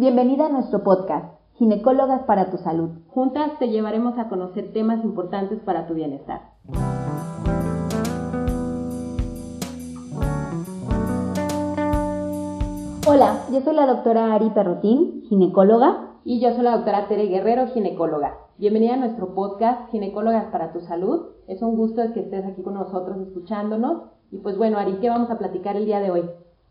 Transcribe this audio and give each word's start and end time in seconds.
Bienvenida 0.00 0.46
a 0.46 0.48
nuestro 0.48 0.82
podcast, 0.82 1.26
Ginecólogas 1.58 2.22
para 2.22 2.50
tu 2.50 2.56
Salud. 2.56 2.88
Juntas 3.08 3.58
te 3.58 3.68
llevaremos 3.68 4.18
a 4.18 4.30
conocer 4.30 4.72
temas 4.72 5.04
importantes 5.04 5.60
para 5.60 5.86
tu 5.86 5.92
bienestar. 5.92 6.40
Hola, 13.06 13.44
yo 13.52 13.60
soy 13.60 13.74
la 13.74 13.84
doctora 13.84 14.32
Ari 14.32 14.48
Perrotín, 14.48 15.20
ginecóloga. 15.28 16.16
Y 16.24 16.40
yo 16.40 16.54
soy 16.54 16.62
la 16.62 16.76
doctora 16.76 17.06
Tere 17.06 17.26
Guerrero, 17.26 17.66
ginecóloga. 17.66 18.38
Bienvenida 18.56 18.94
a 18.94 18.96
nuestro 18.96 19.34
podcast 19.34 19.90
Ginecólogas 19.90 20.46
para 20.46 20.72
tu 20.72 20.80
Salud. 20.80 21.26
Es 21.46 21.60
un 21.60 21.76
gusto 21.76 22.00
que 22.14 22.20
estés 22.20 22.46
aquí 22.46 22.62
con 22.62 22.72
nosotros 22.72 23.18
escuchándonos. 23.18 24.04
Y 24.30 24.38
pues 24.38 24.56
bueno, 24.56 24.78
Ari, 24.78 24.94
¿qué 25.02 25.10
vamos 25.10 25.30
a 25.30 25.36
platicar 25.36 25.76
el 25.76 25.84
día 25.84 26.00
de 26.00 26.10
hoy? 26.10 26.22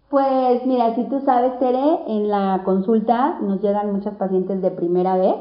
Pues 0.09 0.65
mira, 0.65 0.95
si 0.95 1.03
tú 1.03 1.19
sabes, 1.19 1.59
Tere, 1.59 1.99
en 2.07 2.29
la 2.29 2.63
consulta 2.65 3.37
nos 3.41 3.61
llegan 3.61 3.93
muchas 3.93 4.15
pacientes 4.15 4.59
de 4.59 4.71
primera 4.71 5.15
vez, 5.15 5.35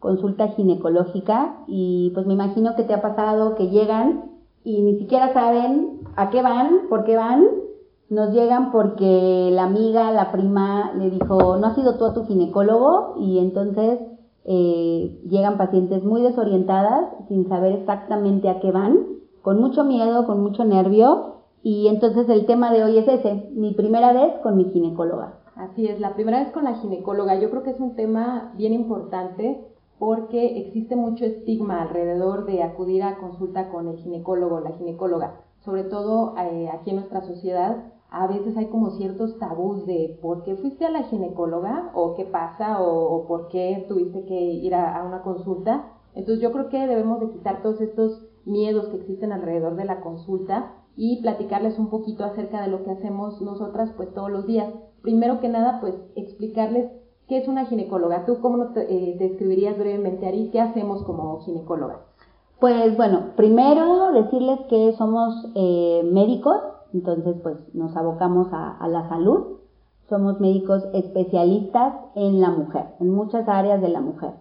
consulta 0.00 0.48
ginecológica, 0.48 1.64
y 1.66 2.10
pues 2.12 2.26
me 2.26 2.34
imagino 2.34 2.76
que 2.76 2.82
te 2.82 2.92
ha 2.92 3.00
pasado 3.00 3.54
que 3.54 3.70
llegan 3.70 4.32
y 4.64 4.82
ni 4.82 4.98
siquiera 4.98 5.32
saben 5.32 6.00
a 6.14 6.28
qué 6.28 6.42
van, 6.42 6.88
por 6.90 7.04
qué 7.04 7.16
van. 7.16 7.46
Nos 8.10 8.34
llegan 8.34 8.70
porque 8.70 9.48
la 9.50 9.64
amiga, 9.64 10.12
la 10.12 10.30
prima 10.30 10.92
le 10.92 11.08
dijo, 11.08 11.56
no 11.56 11.66
has 11.66 11.78
ido 11.78 11.96
tú 11.96 12.04
a 12.04 12.12
tu 12.12 12.26
ginecólogo 12.26 13.14
y 13.18 13.38
entonces 13.38 13.98
eh, 14.44 15.22
llegan 15.26 15.56
pacientes 15.56 16.04
muy 16.04 16.20
desorientadas, 16.20 17.06
sin 17.28 17.48
saber 17.48 17.72
exactamente 17.72 18.50
a 18.50 18.60
qué 18.60 18.72
van, 18.72 19.06
con 19.40 19.58
mucho 19.58 19.84
miedo, 19.84 20.26
con 20.26 20.42
mucho 20.42 20.66
nervio 20.66 21.41
y 21.62 21.86
entonces 21.86 22.28
el 22.28 22.46
tema 22.46 22.72
de 22.72 22.82
hoy 22.82 22.98
es 22.98 23.06
ese, 23.06 23.48
mi 23.54 23.72
primera 23.74 24.12
vez 24.12 24.34
con 24.42 24.56
mi 24.56 24.64
ginecóloga. 24.64 25.38
Así 25.54 25.86
es, 25.86 26.00
la 26.00 26.14
primera 26.14 26.40
vez 26.40 26.50
con 26.50 26.64
la 26.64 26.74
ginecóloga. 26.74 27.38
Yo 27.38 27.50
creo 27.50 27.62
que 27.62 27.70
es 27.70 27.78
un 27.80 27.94
tema 27.94 28.52
bien 28.56 28.72
importante 28.72 29.64
porque 29.98 30.58
existe 30.58 30.96
mucho 30.96 31.24
estigma 31.24 31.82
alrededor 31.82 32.46
de 32.46 32.64
acudir 32.64 33.04
a 33.04 33.18
consulta 33.18 33.68
con 33.68 33.86
el 33.86 33.98
ginecólogo, 33.98 34.58
la 34.58 34.72
ginecóloga. 34.72 35.40
Sobre 35.60 35.84
todo 35.84 36.34
eh, 36.36 36.68
aquí 36.72 36.90
en 36.90 36.96
nuestra 36.96 37.20
sociedad, 37.20 37.84
a 38.10 38.26
veces 38.26 38.56
hay 38.56 38.66
como 38.66 38.90
ciertos 38.90 39.38
tabús 39.38 39.86
de 39.86 40.18
por 40.20 40.42
qué 40.42 40.56
fuiste 40.56 40.84
a 40.84 40.90
la 40.90 41.04
ginecóloga 41.04 41.92
o 41.94 42.14
qué 42.14 42.24
pasa 42.24 42.82
o, 42.82 43.24
por 43.28 43.46
qué 43.48 43.86
tuviste 43.88 44.24
que 44.24 44.34
ir 44.34 44.74
a, 44.74 44.96
a 44.96 45.04
una 45.04 45.22
consulta. 45.22 45.92
Entonces 46.14 46.42
yo 46.42 46.50
creo 46.50 46.68
que 46.68 46.88
debemos 46.88 47.20
de 47.20 47.30
quitar 47.30 47.62
todos 47.62 47.80
estos 47.80 48.26
miedos 48.44 48.88
que 48.88 48.96
existen 48.96 49.30
alrededor 49.30 49.76
de 49.76 49.84
la 49.84 50.00
consulta 50.00 50.81
y 50.96 51.22
platicarles 51.22 51.78
un 51.78 51.88
poquito 51.88 52.24
acerca 52.24 52.62
de 52.62 52.68
lo 52.68 52.84
que 52.84 52.90
hacemos 52.90 53.40
nosotras 53.40 53.90
pues 53.96 54.12
todos 54.14 54.30
los 54.30 54.46
días. 54.46 54.72
Primero 55.02 55.40
que 55.40 55.48
nada 55.48 55.80
pues 55.80 55.94
explicarles 56.16 56.90
qué 57.28 57.38
es 57.38 57.48
una 57.48 57.66
ginecóloga. 57.66 58.26
¿Tú 58.26 58.40
cómo 58.40 58.68
te, 58.68 58.82
eh, 58.82 59.16
describirías 59.18 59.78
brevemente, 59.78 60.26
Ari, 60.26 60.50
qué 60.50 60.60
hacemos 60.60 61.02
como 61.04 61.40
ginecóloga? 61.40 62.00
Pues 62.60 62.96
bueno, 62.96 63.32
primero 63.36 64.12
decirles 64.12 64.60
que 64.68 64.92
somos 64.92 65.48
eh, 65.56 66.02
médicos, 66.04 66.58
entonces 66.94 67.34
pues 67.42 67.56
nos 67.74 67.96
abocamos 67.96 68.48
a, 68.52 68.86
la 68.86 69.08
salud. 69.08 69.58
Somos 70.08 70.40
médicos 70.40 70.84
especialistas 70.92 71.94
en 72.14 72.40
la 72.40 72.50
mujer, 72.50 72.94
en 73.00 73.10
muchas 73.10 73.48
áreas 73.48 73.80
de 73.80 73.88
la 73.88 74.00
mujer. 74.00 74.34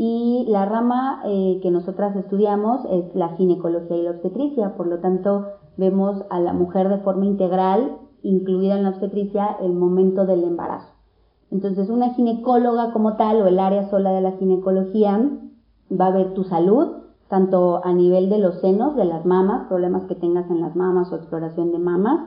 Y 0.00 0.46
la 0.46 0.64
rama 0.64 1.22
eh, 1.24 1.58
que 1.60 1.72
nosotras 1.72 2.14
estudiamos 2.14 2.84
es 2.88 3.12
la 3.16 3.30
ginecología 3.30 3.96
y 3.96 4.02
la 4.02 4.12
obstetricia, 4.12 4.76
por 4.76 4.86
lo 4.86 5.00
tanto 5.00 5.48
vemos 5.76 6.22
a 6.30 6.38
la 6.38 6.52
mujer 6.52 6.88
de 6.88 6.98
forma 6.98 7.26
integral, 7.26 7.96
incluida 8.22 8.76
en 8.76 8.84
la 8.84 8.90
obstetricia, 8.90 9.56
el 9.60 9.72
momento 9.72 10.24
del 10.24 10.44
embarazo. 10.44 10.86
Entonces, 11.50 11.90
una 11.90 12.14
ginecóloga 12.14 12.92
como 12.92 13.16
tal, 13.16 13.42
o 13.42 13.48
el 13.48 13.58
área 13.58 13.90
sola 13.90 14.12
de 14.12 14.20
la 14.20 14.36
ginecología, 14.38 15.20
va 15.90 16.06
a 16.06 16.12
ver 16.12 16.32
tu 16.32 16.44
salud, 16.44 16.98
tanto 17.26 17.84
a 17.84 17.92
nivel 17.92 18.30
de 18.30 18.38
los 18.38 18.60
senos, 18.60 18.94
de 18.94 19.04
las 19.04 19.26
mamas, 19.26 19.66
problemas 19.66 20.04
que 20.04 20.14
tengas 20.14 20.48
en 20.48 20.60
las 20.60 20.76
mamas 20.76 21.10
o 21.10 21.16
exploración 21.16 21.72
de 21.72 21.80
mamas, 21.80 22.20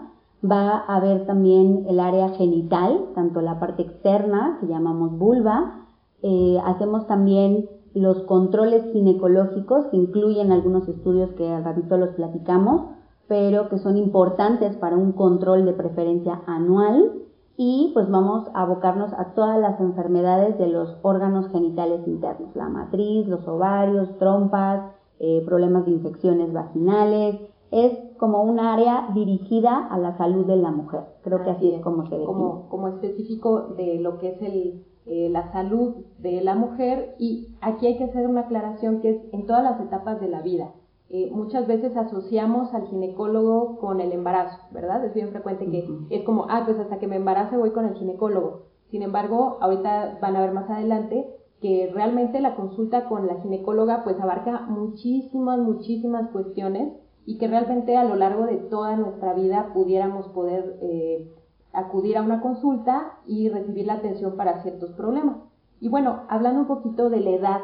va 0.44 0.78
a 0.78 1.00
ver 1.00 1.26
también 1.26 1.86
el 1.88 2.02
área 2.02 2.32
genital, 2.32 3.06
tanto 3.16 3.40
la 3.40 3.62
parte 3.62 3.84
externa, 3.84 4.58
que 4.60 4.68
llamamos 4.68 5.18
vulva, 5.18 5.81
eh, 6.24 6.60
hacemos 6.64 7.08
también 7.08 7.70
los 7.94 8.24
controles 8.24 8.92
ginecológicos, 8.94 9.88
que 9.88 9.98
incluyen 9.98 10.52
algunos 10.52 10.88
estudios 10.88 11.32
que 11.32 11.50
al 11.50 11.64
ratito 11.64 11.98
los 11.98 12.10
platicamos, 12.10 12.88
pero 13.28 13.70
que 13.70 13.78
son 13.78 13.98
importantes 13.98 14.76
para 14.78 14.98
un 14.98 15.14
control 15.14 15.66
de 15.66 15.74
preferencia 15.74 16.42
anual 16.46 17.14
y 17.58 17.92
pues 17.94 18.10
vamos 18.10 18.50
a 18.54 18.62
abocarnos 18.62 19.14
a 19.14 19.34
todas 19.34 19.60
las 19.60 19.80
enfermedades 19.80 20.58
de 20.58 20.68
los 20.68 20.98
órganos 21.02 21.50
genitales 21.50 22.08
internos, 22.08 22.56
la 22.56 22.70
matriz, 22.70 23.28
los 23.28 23.48
ovarios, 23.48 24.18
trompas, 24.18 24.92
eh, 25.20 25.44
problemas 25.46 25.86
de 25.86 25.92
infecciones 25.92 26.52
vaginales. 26.52 27.40
Es 27.72 27.98
como 28.18 28.44
un 28.44 28.60
área 28.60 29.10
dirigida 29.14 29.88
a 29.88 29.98
la 29.98 30.18
salud 30.18 30.46
de 30.46 30.58
la 30.58 30.72
mujer. 30.72 31.02
Creo 31.24 31.44
que 31.44 31.52
así, 31.52 31.72
es 31.72 31.82
como 31.82 32.06
se 32.08 32.16
define. 32.16 32.26
Como, 32.26 32.68
como 32.70 32.88
específico 32.88 33.76
de 33.78 34.00
lo 34.00 34.18
que 34.18 34.30
es 34.30 34.42
el, 34.42 34.84
eh, 35.06 35.30
la 35.30 35.52
salud 35.52 36.06
de 36.20 36.42
la 36.42 36.56
mujer 36.56 37.16
y 37.18 37.56
aquí 37.62 37.88
hay 37.88 37.98
que 37.98 38.06
hacer 38.06 38.28
una 38.28 38.42
aclaración 38.42 39.02
que 39.02 39.10
es 39.10 39.18
en 39.32 39.46
todas 39.46 39.64
las 39.64 39.80
etapas 39.82 40.22
de 40.22 40.28
la 40.28 40.42
vida. 40.42 40.72
Eh, 41.10 41.30
muchas 41.32 41.68
veces 41.68 41.98
asociamos 41.98 42.74
al 42.74 42.88
ginecólogo 42.88 43.78
con 43.80 44.00
el 44.00 44.12
embarazo, 44.14 44.58
¿verdad? 44.72 45.04
Es 45.04 45.14
bien 45.14 45.30
frecuente 45.30 45.70
que 45.70 45.86
es 46.10 46.24
como, 46.24 46.46
ah, 46.50 46.64
pues 46.66 46.80
hasta 46.80 47.00
que 47.00 47.08
me 47.08 47.18
embarace 47.18 47.58
voy 47.58 47.72
con 47.72 47.86
el 47.86 47.96
ginecólogo. 47.96 48.62
Sin 48.92 49.02
embargo, 49.02 49.58
ahorita 49.60 50.20
van 50.22 50.36
a 50.36 50.42
ver 50.42 50.52
más 50.52 50.70
adelante 50.70 51.28
que 51.62 51.92
realmente 51.94 52.42
la 52.42 52.56
consulta 52.56 53.08
con 53.08 53.28
la 53.28 53.42
ginecóloga 53.42 54.04
pues 54.04 54.20
abarca 54.20 54.62
muchísimas, 54.62 55.60
muchísimas 55.60 56.30
cuestiones 56.30 56.94
y 57.26 57.38
que 57.38 57.48
realmente 57.48 57.98
a 57.98 58.04
lo 58.04 58.16
largo 58.16 58.46
de 58.46 58.58
toda 58.58 58.96
nuestra 58.98 59.34
vida 59.34 59.72
pudiéramos 59.74 60.28
poder 60.30 60.80
eh, 60.82 61.32
acudir 61.74 62.18
a 62.18 62.22
una 62.22 62.42
consulta 62.42 63.20
y 63.26 63.50
recibir 63.50 63.86
la 63.86 63.94
atención 63.94 64.36
para 64.36 64.62
ciertos 64.62 64.92
problemas. 64.92 65.38
Y 65.80 65.90
bueno, 65.90 66.22
hablando 66.30 66.62
un 66.62 66.68
poquito 66.68 67.10
de 67.10 67.22
la 67.22 67.32
edad 67.32 67.62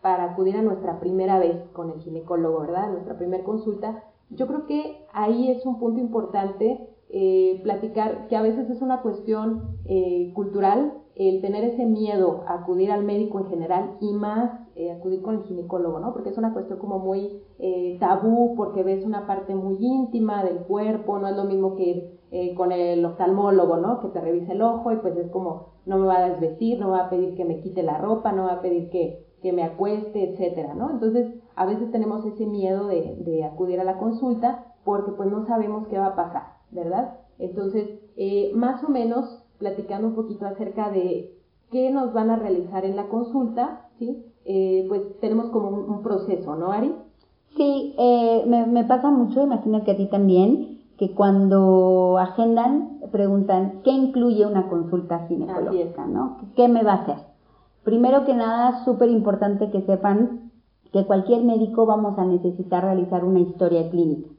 para 0.00 0.24
acudir 0.24 0.56
a 0.56 0.62
nuestra 0.62 1.00
primera 1.00 1.38
vez 1.38 1.68
con 1.72 1.90
el 1.90 2.00
ginecólogo, 2.00 2.60
¿verdad? 2.60 2.90
Nuestra 2.90 3.18
primera 3.18 3.44
consulta. 3.44 4.04
Yo 4.30 4.46
creo 4.46 4.66
que 4.66 5.06
ahí 5.12 5.50
es 5.50 5.66
un 5.66 5.78
punto 5.78 6.00
importante 6.00 6.88
eh, 7.10 7.60
platicar 7.62 8.28
que 8.28 8.36
a 8.36 8.42
veces 8.42 8.68
es 8.70 8.82
una 8.82 9.00
cuestión 9.00 9.78
eh, 9.86 10.32
cultural 10.34 10.92
el 11.14 11.40
tener 11.40 11.64
ese 11.64 11.84
miedo 11.84 12.44
a 12.46 12.54
acudir 12.54 12.92
al 12.92 13.02
médico 13.02 13.40
en 13.40 13.46
general 13.46 13.96
y 14.00 14.12
más 14.12 14.52
eh, 14.78 14.92
acudir 14.92 15.22
con 15.22 15.34
el 15.34 15.42
ginecólogo, 15.42 16.00
¿no? 16.00 16.12
Porque 16.12 16.30
es 16.30 16.38
una 16.38 16.52
cuestión 16.52 16.78
como 16.78 16.98
muy 16.98 17.42
tabú, 18.00 18.54
porque 18.56 18.82
ves 18.82 19.04
una 19.04 19.26
parte 19.26 19.54
muy 19.54 19.76
íntima 19.84 20.44
del 20.44 20.58
cuerpo, 20.58 21.18
no 21.18 21.28
es 21.28 21.36
lo 21.36 21.44
mismo 21.44 21.74
que 21.74 21.82
ir 22.30 22.54
con 22.54 22.72
el 22.72 23.04
oftalmólogo, 23.04 23.78
¿no? 23.78 24.00
Que 24.00 24.08
te 24.08 24.20
revise 24.20 24.52
el 24.52 24.62
ojo 24.62 24.92
y 24.92 24.96
pues 24.96 25.16
es 25.16 25.30
como, 25.30 25.66
no 25.86 25.98
me 25.98 26.06
va 26.06 26.18
a 26.18 26.30
desvestir, 26.30 26.78
no 26.78 26.86
me 26.86 26.92
va 26.92 27.06
a 27.06 27.10
pedir 27.10 27.34
que 27.34 27.44
me 27.44 27.60
quite 27.60 27.82
la 27.82 27.98
ropa, 27.98 28.32
no 28.32 28.44
va 28.44 28.54
a 28.54 28.62
pedir 28.62 28.88
que 28.90 29.28
que 29.42 29.52
me 29.52 29.62
acueste, 29.62 30.30
etcétera, 30.30 30.74
¿no? 30.74 30.90
Entonces, 30.90 31.32
a 31.54 31.66
veces 31.66 31.90
tenemos 31.90 32.24
ese 32.26 32.46
miedo 32.46 32.86
de, 32.86 33.16
de, 33.20 33.44
acudir 33.44 33.80
a 33.80 33.84
la 33.84 33.98
consulta 33.98 34.74
porque 34.84 35.12
pues 35.12 35.28
no 35.30 35.46
sabemos 35.46 35.86
qué 35.88 35.98
va 35.98 36.06
a 36.06 36.16
pasar, 36.16 36.42
¿verdad? 36.70 37.18
Entonces, 37.38 37.88
eh, 38.16 38.50
más 38.54 38.82
o 38.82 38.88
menos 38.88 39.44
platicando 39.58 40.08
un 40.08 40.14
poquito 40.14 40.46
acerca 40.46 40.90
de 40.90 41.36
qué 41.70 41.90
nos 41.90 42.12
van 42.12 42.30
a 42.30 42.36
realizar 42.36 42.84
en 42.84 42.96
la 42.96 43.08
consulta, 43.08 43.88
¿sí? 43.98 44.24
Eh, 44.50 44.86
pues 44.88 45.02
tenemos 45.20 45.50
como 45.50 45.68
un, 45.68 46.02
proceso, 46.02 46.56
¿no, 46.56 46.72
Ari? 46.72 46.94
Sí, 47.54 47.94
eh, 47.98 48.44
me, 48.46 48.64
me, 48.64 48.82
pasa 48.84 49.10
mucho, 49.10 49.42
imagino 49.42 49.84
que 49.84 49.90
a 49.90 49.96
ti 49.98 50.06
también, 50.06 50.80
que 50.96 51.14
cuando 51.14 52.16
agendan 52.16 53.00
preguntan 53.12 53.82
qué 53.84 53.90
incluye 53.90 54.46
una 54.46 54.70
consulta 54.70 55.26
ginecológica, 55.28 56.06
¿no? 56.06 56.38
¿Qué 56.56 56.66
me 56.66 56.82
va 56.82 56.92
a 56.92 57.02
hacer? 57.02 57.16
Primero 57.84 58.24
que 58.24 58.32
nada, 58.32 58.86
súper 58.86 59.10
importante 59.10 59.70
que 59.70 59.82
sepan 59.82 60.50
que 60.94 61.04
cualquier 61.04 61.44
médico 61.44 61.84
vamos 61.84 62.18
a 62.18 62.24
necesitar 62.24 62.84
realizar 62.84 63.26
una 63.26 63.40
historia 63.40 63.90
clínica. 63.90 64.30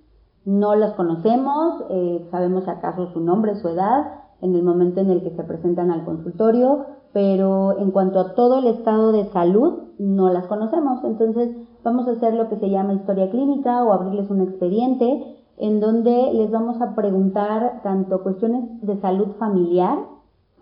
No 0.44 0.73
las 0.73 0.94
conocemos, 0.94 1.83
eh, 1.91 2.27
sabemos 2.31 2.67
acaso 2.67 3.11
su 3.13 3.19
nombre, 3.19 3.53
su 3.57 3.67
edad, 3.67 4.21
en 4.41 4.56
el 4.56 4.63
momento 4.63 5.01
en 5.01 5.11
el 5.11 5.21
que 5.21 5.35
se 5.35 5.44
presentan 5.44 5.91
al 5.91 6.03
consultorio, 6.03 6.85
pero 7.13 7.77
en 7.77 7.91
cuanto 7.91 8.19
a 8.19 8.33
todo 8.33 8.57
el 8.57 8.65
estado 8.65 9.11
de 9.11 9.25
salud, 9.25 9.88
no 9.99 10.29
las 10.29 10.47
conocemos. 10.47 11.03
Entonces, 11.03 11.55
vamos 11.83 12.07
a 12.07 12.11
hacer 12.11 12.33
lo 12.33 12.49
que 12.49 12.55
se 12.55 12.69
llama 12.69 12.93
historia 12.93 13.29
clínica 13.29 13.83
o 13.83 13.93
abrirles 13.93 14.31
un 14.31 14.41
expediente 14.41 15.35
en 15.57 15.81
donde 15.81 16.33
les 16.33 16.49
vamos 16.49 16.81
a 16.81 16.95
preguntar 16.95 17.81
tanto 17.83 18.23
cuestiones 18.23 18.63
de 18.81 18.95
salud 19.01 19.27
familiar, 19.37 19.99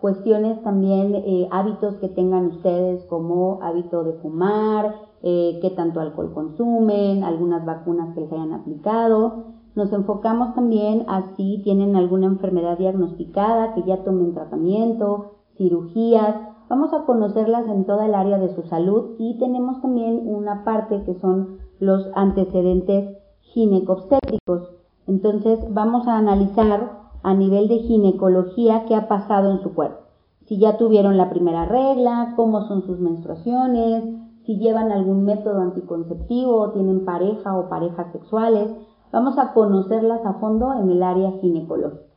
cuestiones 0.00 0.60
también, 0.62 1.14
eh, 1.14 1.48
hábitos 1.52 1.94
que 1.96 2.08
tengan 2.08 2.46
ustedes 2.46 3.04
como 3.06 3.60
hábito 3.62 4.02
de 4.02 4.14
fumar, 4.14 4.94
eh, 5.22 5.58
qué 5.62 5.70
tanto 5.70 6.00
alcohol 6.00 6.32
consumen, 6.34 7.22
algunas 7.22 7.64
vacunas 7.64 8.12
que 8.14 8.22
les 8.22 8.32
hayan 8.32 8.52
aplicado. 8.52 9.44
Nos 9.76 9.92
enfocamos 9.92 10.54
también 10.56 11.04
a 11.06 11.36
si 11.36 11.62
tienen 11.62 11.94
alguna 11.94 12.26
enfermedad 12.26 12.76
diagnosticada, 12.76 13.74
que 13.74 13.84
ya 13.84 14.02
tomen 14.02 14.34
tratamiento, 14.34 15.34
cirugías 15.56 16.34
vamos 16.68 16.92
a 16.92 17.04
conocerlas 17.04 17.66
en 17.68 17.84
toda 17.84 18.06
el 18.06 18.14
área 18.14 18.38
de 18.38 18.54
su 18.54 18.62
salud 18.62 19.16
y 19.18 19.38
tenemos 19.38 19.80
también 19.80 20.22
una 20.26 20.64
parte 20.64 21.02
que 21.04 21.14
son 21.20 21.58
los 21.80 22.06
antecedentes 22.14 23.16
ginecobstétricos. 23.40 24.70
Entonces 25.06 25.58
vamos 25.70 26.06
a 26.06 26.18
analizar 26.18 26.92
a 27.22 27.34
nivel 27.34 27.68
de 27.68 27.78
ginecología 27.78 28.84
qué 28.86 28.94
ha 28.94 29.08
pasado 29.08 29.50
en 29.50 29.62
su 29.62 29.74
cuerpo. 29.74 30.02
Si 30.46 30.58
ya 30.58 30.76
tuvieron 30.78 31.16
la 31.16 31.30
primera 31.30 31.64
regla, 31.64 32.34
cómo 32.36 32.66
son 32.68 32.82
sus 32.82 32.98
menstruaciones, 32.98 34.04
si 34.44 34.58
llevan 34.58 34.92
algún 34.92 35.24
método 35.24 35.60
anticonceptivo, 35.60 36.70
tienen 36.70 37.04
pareja 37.04 37.54
o 37.54 37.68
parejas 37.68 38.10
sexuales. 38.12 38.70
Vamos 39.12 39.38
a 39.38 39.52
conocerlas 39.52 40.24
a 40.24 40.34
fondo 40.34 40.72
en 40.72 40.90
el 40.90 41.02
área 41.02 41.32
ginecológica. 41.40 42.07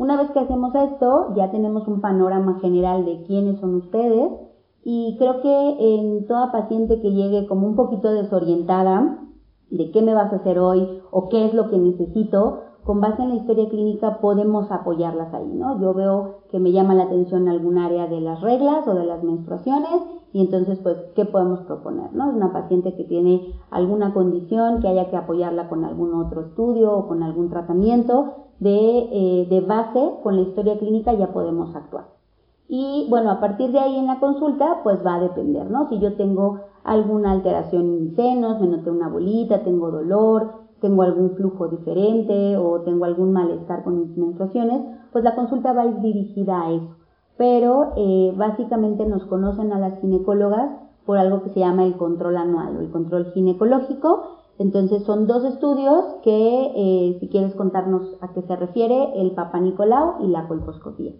Una 0.00 0.16
vez 0.16 0.30
que 0.30 0.40
hacemos 0.40 0.74
esto, 0.74 1.34
ya 1.36 1.50
tenemos 1.50 1.86
un 1.86 2.00
panorama 2.00 2.58
general 2.62 3.04
de 3.04 3.22
quiénes 3.24 3.60
son 3.60 3.74
ustedes 3.74 4.32
y 4.82 5.14
creo 5.18 5.42
que 5.42 5.76
en 5.78 6.26
toda 6.26 6.50
paciente 6.50 7.02
que 7.02 7.12
llegue 7.12 7.46
como 7.46 7.66
un 7.66 7.76
poquito 7.76 8.10
desorientada 8.10 9.18
de 9.68 9.90
qué 9.90 10.00
me 10.00 10.14
vas 10.14 10.32
a 10.32 10.36
hacer 10.36 10.58
hoy 10.58 11.02
o 11.10 11.28
qué 11.28 11.44
es 11.44 11.52
lo 11.52 11.68
que 11.68 11.76
necesito, 11.76 12.60
con 12.82 13.02
base 13.02 13.20
en 13.20 13.28
la 13.28 13.34
historia 13.34 13.68
clínica 13.68 14.20
podemos 14.22 14.72
apoyarlas 14.72 15.34
ahí, 15.34 15.52
¿no? 15.52 15.78
Yo 15.82 15.92
veo 15.92 16.44
que 16.50 16.58
me 16.58 16.72
llama 16.72 16.94
la 16.94 17.02
atención 17.02 17.46
algún 17.46 17.76
área 17.76 18.06
de 18.06 18.22
las 18.22 18.40
reglas 18.40 18.88
o 18.88 18.94
de 18.94 19.04
las 19.04 19.22
menstruaciones 19.22 20.00
y 20.32 20.40
entonces, 20.42 20.78
pues, 20.80 20.96
¿qué 21.16 21.24
podemos 21.24 21.60
proponer, 21.60 22.12
no? 22.12 22.30
Es 22.30 22.36
una 22.36 22.52
paciente 22.52 22.94
que 22.94 23.04
tiene 23.04 23.54
alguna 23.70 24.14
condición 24.14 24.80
que 24.80 24.88
haya 24.88 25.10
que 25.10 25.16
apoyarla 25.16 25.68
con 25.68 25.84
algún 25.84 26.14
otro 26.14 26.42
estudio 26.42 26.92
o 26.92 27.08
con 27.08 27.22
algún 27.22 27.50
tratamiento 27.50 28.46
de, 28.60 29.08
eh, 29.12 29.46
de 29.50 29.60
base, 29.60 30.12
con 30.22 30.36
la 30.36 30.42
historia 30.42 30.78
clínica 30.78 31.12
ya 31.14 31.32
podemos 31.32 31.74
actuar. 31.74 32.04
Y 32.68 33.08
bueno, 33.10 33.32
a 33.32 33.40
partir 33.40 33.72
de 33.72 33.80
ahí 33.80 33.96
en 33.96 34.06
la 34.06 34.20
consulta, 34.20 34.80
pues 34.84 35.04
va 35.04 35.16
a 35.16 35.20
depender, 35.20 35.68
¿no? 35.68 35.88
Si 35.88 35.98
yo 35.98 36.14
tengo 36.14 36.60
alguna 36.84 37.32
alteración 37.32 37.82
en 37.82 38.04
mis 38.04 38.14
senos, 38.14 38.60
me 38.60 38.68
noté 38.68 38.90
una 38.90 39.08
bolita, 39.08 39.64
tengo 39.64 39.90
dolor, 39.90 40.52
tengo 40.80 41.02
algún 41.02 41.30
flujo 41.30 41.66
diferente 41.66 42.56
o 42.56 42.80
tengo 42.82 43.04
algún 43.04 43.32
malestar 43.32 43.82
con 43.82 43.98
mis 43.98 44.16
menstruaciones, 44.16 44.82
pues 45.10 45.24
la 45.24 45.34
consulta 45.34 45.72
va 45.72 45.82
a 45.82 45.86
ir 45.86 46.00
dirigida 46.00 46.62
a 46.62 46.72
eso. 46.72 46.99
Pero 47.40 47.94
eh, 47.96 48.34
básicamente 48.36 49.06
nos 49.06 49.24
conocen 49.24 49.72
a 49.72 49.78
las 49.78 49.98
ginecólogas 50.02 50.78
por 51.06 51.16
algo 51.16 51.42
que 51.42 51.48
se 51.48 51.60
llama 51.60 51.86
el 51.86 51.96
control 51.96 52.36
anual 52.36 52.76
o 52.76 52.80
el 52.80 52.90
control 52.90 53.32
ginecológico. 53.32 54.40
Entonces 54.58 55.04
son 55.04 55.26
dos 55.26 55.42
estudios 55.44 56.04
que, 56.22 56.70
eh, 56.76 57.16
si 57.18 57.28
quieres 57.30 57.54
contarnos 57.54 58.18
a 58.20 58.34
qué 58.34 58.42
se 58.42 58.56
refiere, 58.56 59.18
el 59.18 59.30
Papa 59.30 59.58
Nicolau 59.58 60.22
y 60.22 60.26
la 60.26 60.48
colposcopía. 60.48 61.14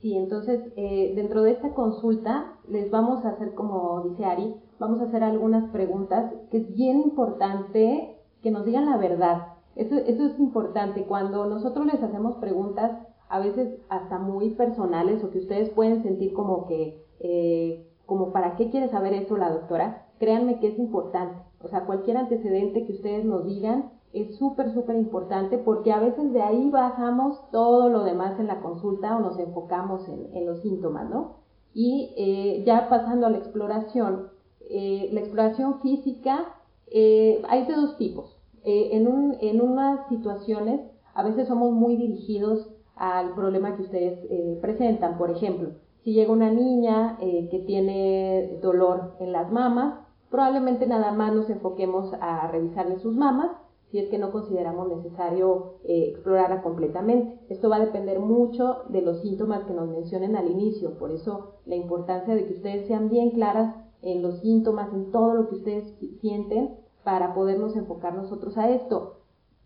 Sí, 0.00 0.16
entonces 0.16 0.60
eh, 0.74 1.12
dentro 1.14 1.44
de 1.44 1.52
esta 1.52 1.72
consulta 1.72 2.54
les 2.68 2.90
vamos 2.90 3.24
a 3.24 3.28
hacer, 3.28 3.54
como 3.54 4.02
dice 4.08 4.24
Ari, 4.24 4.56
vamos 4.80 5.00
a 5.00 5.04
hacer 5.04 5.22
algunas 5.22 5.70
preguntas 5.70 6.32
que 6.50 6.56
es 6.56 6.74
bien 6.74 6.98
importante 6.98 8.18
que 8.42 8.50
nos 8.50 8.64
digan 8.64 8.86
la 8.86 8.96
verdad. 8.96 9.46
Eso, 9.76 9.94
eso 9.94 10.24
es 10.24 10.36
importante. 10.40 11.04
Cuando 11.04 11.46
nosotros 11.46 11.86
les 11.86 12.02
hacemos 12.02 12.38
preguntas, 12.38 12.90
a 13.30 13.38
veces 13.38 13.78
hasta 13.88 14.18
muy 14.18 14.50
personales 14.50 15.24
o 15.24 15.30
que 15.30 15.38
ustedes 15.38 15.70
pueden 15.70 16.02
sentir 16.02 16.34
como 16.34 16.66
que, 16.66 17.02
eh, 17.20 17.86
como 18.04 18.32
para 18.32 18.56
qué 18.56 18.70
quiere 18.70 18.88
saber 18.88 19.14
eso 19.14 19.36
la 19.36 19.50
doctora, 19.50 20.06
créanme 20.18 20.60
que 20.60 20.68
es 20.68 20.78
importante. 20.78 21.40
O 21.62 21.68
sea, 21.68 21.86
cualquier 21.86 22.18
antecedente 22.18 22.84
que 22.84 22.92
ustedes 22.92 23.24
nos 23.24 23.46
digan 23.46 23.92
es 24.12 24.36
súper, 24.36 24.74
súper 24.74 24.96
importante 24.96 25.56
porque 25.56 25.92
a 25.92 26.00
veces 26.00 26.32
de 26.32 26.42
ahí 26.42 26.68
bajamos 26.70 27.40
todo 27.52 27.88
lo 27.88 28.02
demás 28.04 28.38
en 28.38 28.48
la 28.48 28.60
consulta 28.60 29.16
o 29.16 29.20
nos 29.20 29.38
enfocamos 29.38 30.08
en, 30.08 30.44
los 30.44 30.60
síntomas, 30.62 31.08
¿no? 31.08 31.36
Y 31.72 32.12
eh, 32.18 32.64
ya 32.66 32.88
pasando 32.88 33.26
a 33.26 33.30
la 33.30 33.38
exploración, 33.38 34.28
eh, 34.68 35.08
la 35.12 35.20
exploración 35.20 35.80
física 35.80 36.56
eh, 36.90 37.40
hay 37.48 37.66
de 37.66 37.74
dos 37.74 37.96
tipos. 37.96 38.36
Eh, 38.64 38.90
en, 38.92 39.06
un, 39.06 39.36
en 39.40 39.60
unas 39.60 40.08
situaciones 40.08 40.80
a 41.14 41.22
veces 41.22 41.48
somos 41.48 41.72
muy 41.72 41.96
dirigidos 41.96 42.68
al 43.00 43.34
problema 43.34 43.74
que 43.74 43.82
ustedes 43.82 44.18
eh, 44.30 44.58
presentan. 44.60 45.18
Por 45.18 45.30
ejemplo, 45.30 45.70
si 46.04 46.12
llega 46.12 46.32
una 46.32 46.50
niña 46.50 47.18
que 47.18 47.62
tiene 47.66 48.58
dolor 48.62 49.16
en 49.20 49.32
las 49.32 49.50
mamas, 49.50 50.00
probablemente 50.30 50.86
nada 50.86 51.12
más 51.12 51.34
nos 51.34 51.50
enfoquemos 51.50 52.12
a 52.20 52.46
revisarle 52.48 52.98
sus 52.98 53.16
mamas 53.16 53.50
si 53.90 53.98
es 53.98 54.08
que 54.08 54.18
no 54.18 54.30
consideramos 54.30 54.88
necesario 54.88 55.74
explorarla 55.84 56.62
completamente. 56.62 57.38
Esto 57.50 57.68
va 57.68 57.76
a 57.76 57.84
depender 57.84 58.18
mucho 58.20 58.84
de 58.88 59.02
los 59.02 59.20
síntomas 59.20 59.64
que 59.64 59.74
nos 59.74 59.88
mencionen 59.88 60.36
al 60.36 60.50
inicio, 60.50 60.96
por 60.96 61.10
eso 61.10 61.56
la 61.66 61.74
importancia 61.74 62.34
de 62.34 62.46
que 62.46 62.54
ustedes 62.54 62.86
sean 62.86 63.10
bien 63.10 63.32
claras 63.32 63.74
en 64.02 64.22
los 64.22 64.40
síntomas, 64.40 64.92
en 64.94 65.10
todo 65.10 65.34
lo 65.34 65.48
que 65.48 65.56
ustedes 65.56 65.94
sienten 66.20 66.76
para 67.04 67.34
podernos 67.34 67.76
enfocar 67.76 68.14
nosotros 68.14 68.56
a 68.56 68.70
esto. 68.70 69.19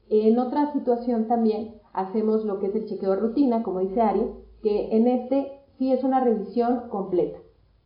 En 0.09 0.39
otra 0.39 0.73
situación 0.73 1.29
también 1.29 1.81
hacemos 1.93 2.45
lo 2.45 2.59
que 2.59 2.67
es 2.67 2.75
el 2.75 2.87
chequeo 2.87 3.11
de 3.11 3.17
rutina, 3.17 3.62
como 3.62 3.81
dice 3.81 4.01
Ari, 4.01 4.31
que 4.62 4.97
en 4.97 5.09
este 5.09 5.61
sí 5.79 5.93
es 5.93 6.05
una 6.05 6.21
revisión 6.21 6.89
completa. 6.89 7.39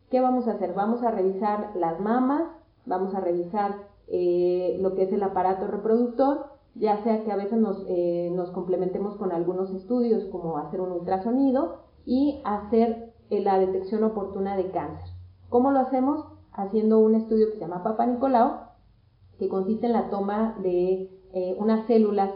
¿Qué 0.09 0.21
vamos 0.21 0.47
a 0.47 0.53
hacer? 0.53 0.73
Vamos 0.73 1.03
a 1.03 1.11
revisar 1.11 1.71
las 1.75 1.99
mamas, 1.99 2.43
vamos 2.85 3.13
a 3.13 3.19
revisar 3.19 3.75
eh, 4.07 4.77
lo 4.81 4.95
que 4.95 5.03
es 5.03 5.13
el 5.13 5.21
aparato 5.21 5.67
reproductor, 5.67 6.47
ya 6.75 7.03
sea 7.03 7.23
que 7.23 7.31
a 7.31 7.35
veces 7.35 7.59
nos, 7.59 7.85
eh, 7.87 8.33
complementemos 8.53 9.15
con 9.17 9.31
algunos 9.31 9.71
estudios 9.71 10.25
como 10.25 10.57
hacer 10.57 10.81
un 10.81 10.91
ultrasonido 10.91 11.81
y 12.05 12.41
hacer 12.43 13.13
eh, 13.29 13.41
la 13.41 13.59
detección 13.59 14.03
oportuna 14.03 14.57
de 14.57 14.71
cáncer. 14.71 15.09
¿Cómo 15.49 15.71
lo 15.71 15.79
hacemos? 15.79 16.25
Haciendo 16.53 16.99
un 16.99 17.15
estudio 17.15 17.47
que 17.47 17.53
se 17.53 17.59
llama 17.59 17.83
Papa 17.83 18.05
Nicolau, 18.07 18.69
que 19.37 19.47
consiste 19.47 19.85
en 19.85 19.93
la 19.93 20.09
toma 20.09 20.57
de 20.61 21.18
eh, 21.33 21.55
unas 21.57 21.85
células 21.87 22.31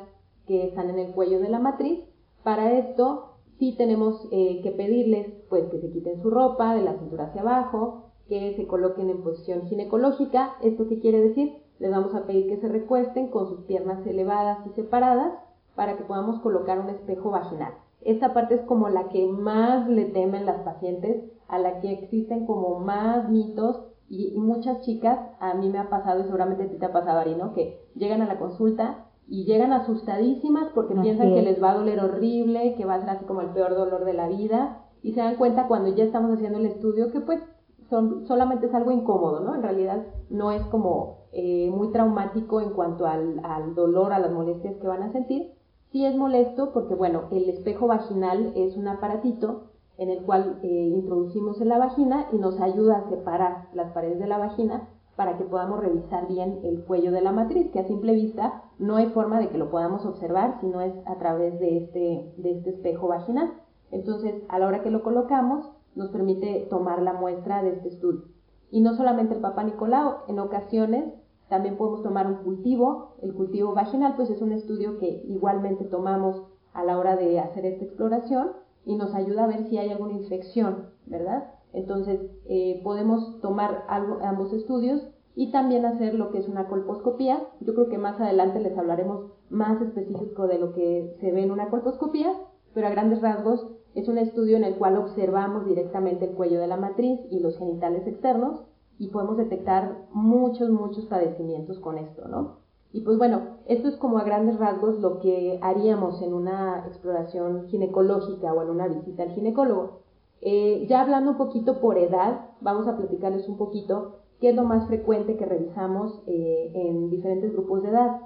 que 0.46 0.68
están 0.68 0.90
en 0.90 1.00
el 1.00 1.14
cuello 1.14 1.40
de 1.40 1.50
la 1.50 1.60
matriz. 1.60 2.00
Para 2.44 2.72
esto 2.74 3.36
sí 3.58 3.76
tenemos 3.78 4.28
eh, 4.32 4.62
que 4.62 4.72
pedirles 4.72 5.28
pues 5.50 5.70
que 5.70 5.80
se 5.80 5.92
quiten 5.92 6.22
su 6.22 6.30
ropa 6.30 6.76
de 6.76 6.82
la 6.82 6.98
cintura 6.98 7.26
hacia 7.26 7.42
abajo, 7.42 8.12
que 8.28 8.56
se 8.56 8.68
coloquen 8.68 9.10
en 9.10 9.24
posición 9.24 9.68
ginecológica. 9.68 10.56
¿Esto 10.62 10.88
qué 10.88 11.00
quiere 11.00 11.22
decir? 11.22 11.64
Les 11.80 11.92
vamos 11.92 12.14
a 12.16 12.26
pedir 12.26 12.48
que 12.48 12.58
se 12.58 12.68
recuesten 12.68 13.30
con 13.30 13.48
sus 13.48 13.62
piernas 13.62 14.06
elevadas 14.06 14.66
y 14.68 14.70
separadas 14.72 15.34
para 15.76 15.98
que 15.98 16.04
podamos 16.04 16.40
colocar 16.42 16.80
un 16.80 16.90
espejo 16.90 17.32
vaginal. 17.32 17.74
Esta 18.02 18.34
parte 18.34 18.56
es 18.56 18.62
como 18.62 18.90
la 18.90 19.10
que 19.10 19.26
más 19.26 19.88
le 19.88 20.06
temen 20.06 20.46
las 20.46 20.62
pacientes, 20.62 21.24
a 21.48 21.58
la 21.58 21.80
que 21.80 21.92
existen 21.92 22.46
como 22.46 22.80
más 22.80 23.30
mitos 23.30 23.82
y, 24.14 24.38
muchas 24.38 24.82
chicas, 24.82 25.20
a 25.40 25.56
mí 25.56 25.70
me 25.70 25.80
ha 25.80 25.90
pasado 25.90 26.22
y 26.22 26.24
seguramente 26.24 26.64
a 26.64 26.70
ti 26.70 26.78
te 26.78 26.86
ha 26.86 26.94
pasado, 26.94 27.20
Ari, 27.20 27.36
¿no? 27.36 27.54
Que 27.54 27.80
llegan 27.96 28.22
a 28.22 28.28
la 28.28 28.38
consulta 28.38 29.08
y 29.28 29.46
llegan 29.46 29.74
asustadísimas 29.74 30.70
porque 30.76 30.94
piensan 30.94 31.34
que 31.34 31.42
les 31.42 31.62
va 31.62 31.72
a 31.72 31.78
doler 31.78 32.00
horrible, 32.00 32.76
que 32.76 32.86
va 32.86 32.96
a 32.96 33.00
ser 33.00 33.10
así 33.10 33.26
como 33.26 33.42
el 33.42 33.50
peor 33.50 33.74
dolor 33.74 34.06
de 34.06 34.14
la 34.14 34.28
vida 34.28 34.84
y 35.02 35.14
se 35.14 35.22
dan 35.22 35.36
cuenta 35.36 35.68
cuando 35.68 35.96
ya 35.96 36.04
estamos 36.04 36.32
haciendo 36.32 36.60
el 36.60 36.68
estudio 36.68 37.12
que 37.12 37.22
pues 37.22 37.42
son, 37.90 38.28
solamente 38.28 38.68
es 38.68 38.74
algo 38.76 38.92
incómodo, 38.92 39.40
¿no? 39.40 39.56
En 39.56 39.64
realidad 39.64 40.06
no 40.30 40.52
es 40.52 40.64
como 40.66 41.24
eh, 41.32 41.72
muy 41.72 41.92
traumático 41.92 42.62
en 42.62 42.72
cuanto 42.72 43.08
al, 43.08 43.42
al 43.44 43.74
dolor, 43.74 44.14
a 44.14 44.20
las 44.20 44.32
molestias 44.32 44.76
que 44.78 44.88
van 44.88 45.04
a 45.04 45.12
sentir. 45.12 45.54
Sí 45.92 46.06
es 46.06 46.16
molesto 46.16 46.72
porque, 46.72 46.96
bueno, 46.96 47.24
el 47.32 47.50
espejo 47.50 47.88
vaginal 47.88 48.52
es 48.56 48.78
un 48.78 48.88
aparatito 48.88 49.73
en 49.98 50.10
el 50.10 50.24
cual 50.24 50.60
eh, 50.64 50.68
introducimos 50.68 51.62
en 51.62 51.70
la 51.70 51.78
vagina 51.78 52.28
y 52.32 52.38
nos 52.38 52.60
ayuda 52.60 52.98
a 52.98 53.10
separar 53.10 53.70
las 53.74 53.92
paredes 53.92 54.20
de 54.20 54.28
la 54.28 54.38
vagina 54.38 54.90
para 55.16 55.38
que 55.38 55.44
podamos 55.44 55.80
revisar 55.80 56.28
bien 56.28 56.60
el 56.64 56.84
cuello 56.84 57.12
de 57.12 57.22
la 57.22 57.32
matriz, 57.32 57.70
que 57.72 57.80
a 57.80 57.88
simple 57.88 58.14
vista 58.14 58.64
no 58.80 58.96
hay 58.96 59.08
forma 59.08 59.40
de 59.40 59.50
que 59.50 59.60
lo 59.60 59.70
podamos 59.70 60.06
observar 60.06 60.60
si 60.60 60.68
no 60.68 60.82
es 60.82 60.94
a 61.06 61.18
través 61.20 61.60
de 61.60 61.78
este, 61.78 62.34
de 62.38 62.52
este 62.52 62.72
espejo 62.72 63.08
vaginal. 63.08 63.54
Entonces, 63.92 64.42
a 64.50 64.58
la 64.58 64.68
hora 64.68 64.82
que 64.82 64.90
lo 64.90 65.04
colocamos, 65.04 65.70
nos 65.96 66.10
permite 66.10 66.66
tomar 66.70 67.02
la 67.04 67.14
muestra 67.14 67.62
de 67.62 67.74
este 67.74 67.90
estudio. 67.90 68.24
Y 68.72 68.82
no 68.82 68.96
solamente 68.96 69.36
el 69.36 69.42
Papa 69.42 69.64
Nicolau, 69.64 70.22
en 70.28 70.40
ocasiones 70.40 71.14
también 71.48 71.78
podemos 71.78 72.02
tomar 72.02 72.26
un 72.26 72.38
cultivo. 72.38 73.18
El 73.22 73.36
cultivo 73.36 73.76
vaginal, 73.76 74.16
pues 74.16 74.32
es 74.32 74.42
un 74.42 74.52
estudio 74.52 74.98
que 74.98 75.24
igualmente 75.28 75.86
tomamos 75.86 76.42
a 76.74 76.84
la 76.84 76.98
hora 76.98 77.16
de 77.16 77.40
hacer 77.40 77.66
esta 77.68 77.86
exploración 77.86 78.54
y 78.86 78.96
nos 78.96 79.14
ayuda 79.14 79.44
a 79.44 79.48
ver 79.48 79.68
si 79.70 79.78
hay 79.78 79.90
alguna 79.90 80.14
infección, 80.14 80.90
¿verdad? 81.06 81.52
Entonces, 81.74 82.20
eh, 82.46 82.82
podemos 82.84 83.40
tomar 83.42 83.86
ambos 83.88 84.54
estudios 84.54 85.02
y 85.36 85.52
también 85.52 85.86
hacer 85.86 86.14
lo 86.14 86.32
que 86.32 86.38
es 86.38 86.48
una 86.48 86.68
colposcopía. 86.68 87.42
Yo 87.62 87.74
creo 87.74 87.90
que 87.90 87.98
más 87.98 88.20
adelante 88.20 88.60
les 88.60 88.78
hablaremos 88.78 89.32
más 89.50 89.82
específico 89.82 90.48
de 90.48 90.60
lo 90.60 90.74
que 90.74 91.16
se 91.20 91.32
ve 91.32 91.44
en 91.44 91.52
una 91.52 91.70
colposcopía, 91.70 92.32
pero 92.74 92.88
a 92.88 92.92
grandes 92.92 93.22
rasgos 93.22 93.68
es 93.96 94.08
un 94.08 94.18
estudio 94.18 94.58
en 94.58 94.64
el 94.64 94.76
cual 94.76 94.98
observamos 94.98 95.66
directamente 95.66 96.26
el 96.26 96.36
cuello 96.36 96.60
de 96.60 96.68
la 96.68 96.78
matriz 96.78 97.20
y 97.30 97.40
los 97.40 97.58
genitales 97.58 98.08
externos 98.08 98.64
y 98.98 99.10
podemos 99.10 99.38
detectar 99.38 100.08
muchos, 100.12 100.70
muchos 100.70 101.06
padecimientos 101.06 101.80
con 101.80 101.98
esto, 101.98 102.28
¿no? 102.28 102.63
Y 102.94 103.02
pues 103.02 103.18
bueno, 103.18 103.42
esto 103.66 103.88
es 103.88 103.98
como 103.98 104.20
a 104.20 104.24
grandes 104.24 104.60
rasgos 104.60 105.00
lo 105.00 105.20
que 105.20 105.58
haríamos 105.64 106.22
en 106.22 106.32
una 106.32 106.86
exploración 106.88 107.66
ginecológica 107.68 108.54
o 108.54 108.62
en 108.62 108.70
una 108.70 108.88
visita 108.88 109.24
al 109.24 109.32
ginecólogo. 109.32 110.04
Eh, 110.42 110.86
ya 110.88 111.02
hablando 111.02 111.32
un 111.32 111.38
poquito 111.38 111.80
por 111.82 111.98
edad, 111.98 112.52
vamos 112.62 112.88
a 112.88 112.96
platicarles 112.96 113.50
un 113.50 113.58
poquito 113.58 114.20
qué 114.40 114.50
es 114.50 114.56
lo 114.56 114.64
más 114.64 114.88
frecuente 114.88 115.38
que 115.38 115.46
revisamos 115.46 116.22
eh, 116.28 116.72
en 116.76 117.10
diferentes 117.10 117.52
grupos 117.52 117.82
de 117.82 117.90
edad. 117.90 118.22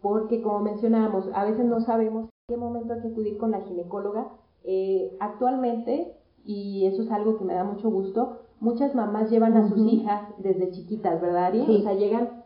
Porque, 0.00 0.40
como 0.40 0.60
mencionábamos, 0.60 1.28
a 1.34 1.44
veces 1.44 1.64
no 1.64 1.80
sabemos 1.80 2.24
en 2.24 2.54
qué 2.54 2.56
momento 2.56 2.92
hay 2.92 3.00
que 3.00 3.08
acudir 3.08 3.38
con 3.38 3.50
la 3.50 3.62
ginecóloga. 3.62 4.28
Eh, 4.62 5.16
actualmente, 5.18 6.14
y 6.44 6.86
eso 6.86 7.02
es 7.02 7.10
algo 7.10 7.38
que 7.38 7.44
me 7.44 7.54
da 7.54 7.64
mucho 7.64 7.90
gusto, 7.90 8.38
muchas 8.60 8.94
mamás 8.94 9.30
llevan 9.30 9.56
a 9.56 9.68
sus 9.68 9.78
hijas 9.92 10.28
desde 10.38 10.70
chiquitas, 10.70 11.20
¿verdad, 11.20 11.46
Ari? 11.46 11.60
O 11.62 11.82
sea, 11.82 11.94
llegan 11.94 12.41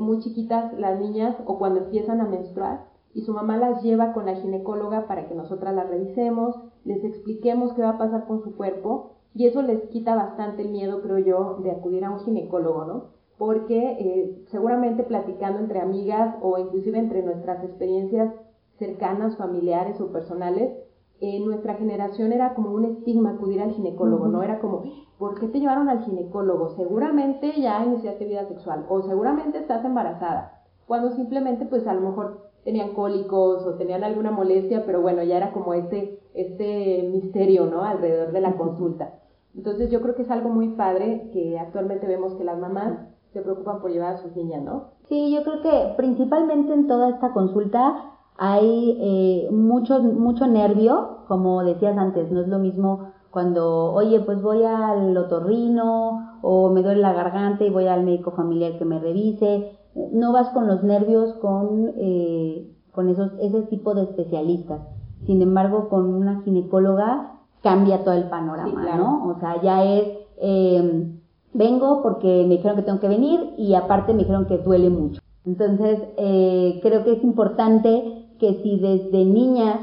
muy 0.00 0.18
chiquitas 0.18 0.72
las 0.78 0.98
niñas 1.00 1.36
o 1.46 1.58
cuando 1.58 1.80
empiezan 1.80 2.20
a 2.20 2.26
menstruar 2.26 2.90
y 3.14 3.22
su 3.22 3.32
mamá 3.32 3.56
las 3.56 3.82
lleva 3.82 4.12
con 4.12 4.26
la 4.26 4.36
ginecóloga 4.36 5.06
para 5.06 5.28
que 5.28 5.34
nosotras 5.34 5.74
las 5.74 5.88
revisemos, 5.88 6.56
les 6.84 7.04
expliquemos 7.04 7.72
qué 7.72 7.82
va 7.82 7.90
a 7.90 7.98
pasar 7.98 8.26
con 8.26 8.42
su 8.42 8.56
cuerpo 8.56 9.16
y 9.34 9.46
eso 9.46 9.62
les 9.62 9.82
quita 9.88 10.14
bastante 10.14 10.62
el 10.62 10.70
miedo, 10.70 11.02
creo 11.02 11.18
yo, 11.18 11.58
de 11.62 11.70
acudir 11.70 12.04
a 12.04 12.10
un 12.10 12.20
ginecólogo, 12.20 12.84
¿no? 12.84 13.04
Porque 13.38 13.96
eh, 13.98 14.44
seguramente 14.48 15.04
platicando 15.04 15.60
entre 15.60 15.80
amigas 15.80 16.36
o 16.42 16.58
inclusive 16.58 16.98
entre 16.98 17.22
nuestras 17.22 17.64
experiencias 17.64 18.32
cercanas, 18.78 19.36
familiares 19.36 20.00
o 20.00 20.12
personales, 20.12 20.76
en 21.20 21.44
nuestra 21.44 21.74
generación 21.74 22.32
era 22.32 22.54
como 22.54 22.72
un 22.72 22.86
estigma 22.86 23.32
acudir 23.32 23.60
al 23.60 23.72
ginecólogo, 23.72 24.28
¿no? 24.28 24.42
Era 24.42 24.58
como, 24.58 24.84
¿por 25.18 25.38
qué 25.38 25.48
te 25.48 25.60
llevaron 25.60 25.88
al 25.88 26.04
ginecólogo? 26.04 26.70
Seguramente 26.70 27.52
ya 27.60 27.84
iniciaste 27.84 28.24
vida 28.24 28.46
sexual 28.46 28.86
o 28.88 29.02
seguramente 29.02 29.58
estás 29.58 29.84
embarazada. 29.84 30.62
Cuando 30.86 31.10
simplemente, 31.10 31.66
pues 31.66 31.86
a 31.86 31.94
lo 31.94 32.00
mejor 32.00 32.50
tenían 32.64 32.94
cólicos 32.94 33.66
o 33.66 33.74
tenían 33.74 34.02
alguna 34.02 34.30
molestia, 34.30 34.84
pero 34.86 35.02
bueno, 35.02 35.22
ya 35.22 35.36
era 35.36 35.52
como 35.52 35.74
este, 35.74 36.20
este 36.34 37.08
misterio, 37.12 37.66
¿no? 37.66 37.82
Alrededor 37.82 38.32
de 38.32 38.40
la 38.40 38.56
consulta. 38.56 39.20
Entonces 39.54 39.90
yo 39.90 40.00
creo 40.00 40.14
que 40.14 40.22
es 40.22 40.30
algo 40.30 40.48
muy 40.48 40.68
padre 40.70 41.30
que 41.32 41.58
actualmente 41.58 42.06
vemos 42.06 42.34
que 42.34 42.44
las 42.44 42.58
mamás 42.58 42.98
se 43.32 43.42
preocupan 43.42 43.80
por 43.80 43.90
llevar 43.90 44.14
a 44.14 44.18
sus 44.18 44.34
niñas, 44.34 44.62
¿no? 44.62 44.90
Sí, 45.08 45.32
yo 45.32 45.42
creo 45.42 45.62
que 45.62 45.94
principalmente 45.96 46.72
en 46.72 46.86
toda 46.86 47.10
esta 47.10 47.32
consulta 47.32 48.16
hay 48.40 48.98
eh, 49.00 49.48
mucho, 49.52 50.02
mucho 50.02 50.48
nervio, 50.48 51.18
como 51.28 51.62
decías 51.62 51.96
antes, 51.96 52.32
no 52.32 52.40
es 52.40 52.48
lo 52.48 52.58
mismo 52.58 53.12
cuando, 53.30 53.92
oye, 53.92 54.18
pues 54.20 54.42
voy 54.42 54.64
al 54.64 55.16
otorrino 55.16 56.38
o 56.42 56.70
me 56.70 56.82
duele 56.82 57.00
la 57.00 57.12
garganta 57.12 57.64
y 57.64 57.70
voy 57.70 57.86
al 57.86 58.02
médico 58.02 58.32
familiar 58.32 58.76
que 58.76 58.84
me 58.84 58.98
revise 58.98 59.76
no 59.94 60.32
vas 60.32 60.48
con 60.50 60.66
los 60.66 60.82
nervios 60.82 61.34
con, 61.34 61.92
eh, 61.96 62.70
con 62.92 63.08
esos, 63.08 63.32
ese 63.40 63.62
tipo 63.62 63.94
de 63.94 64.02
especialistas. 64.02 64.80
Sin 65.26 65.42
embargo, 65.42 65.88
con 65.88 66.14
una 66.14 66.42
ginecóloga 66.42 67.40
cambia 67.62 68.04
todo 68.04 68.14
el 68.14 68.28
panorama, 68.28 68.96
¿no? 68.96 69.28
O 69.28 69.38
sea, 69.38 69.60
ya 69.60 69.84
es, 69.84 70.04
em, 70.38 71.20
vengo 71.52 72.02
porque 72.02 72.44
me 72.48 72.56
dijeron 72.56 72.76
que 72.76 72.82
tengo 72.82 73.00
que 73.00 73.08
venir 73.08 73.54
y 73.58 73.74
aparte 73.74 74.12
me 74.12 74.20
dijeron 74.20 74.46
que 74.46 74.58
duele 74.58 74.88
mucho. 74.88 75.20
Entonces, 75.44 76.00
eh, 76.16 76.80
creo 76.82 77.04
que 77.04 77.12
es 77.12 77.24
importante 77.24 78.19
que 78.40 78.54
si 78.62 78.80
desde 78.80 79.24
niñas 79.24 79.80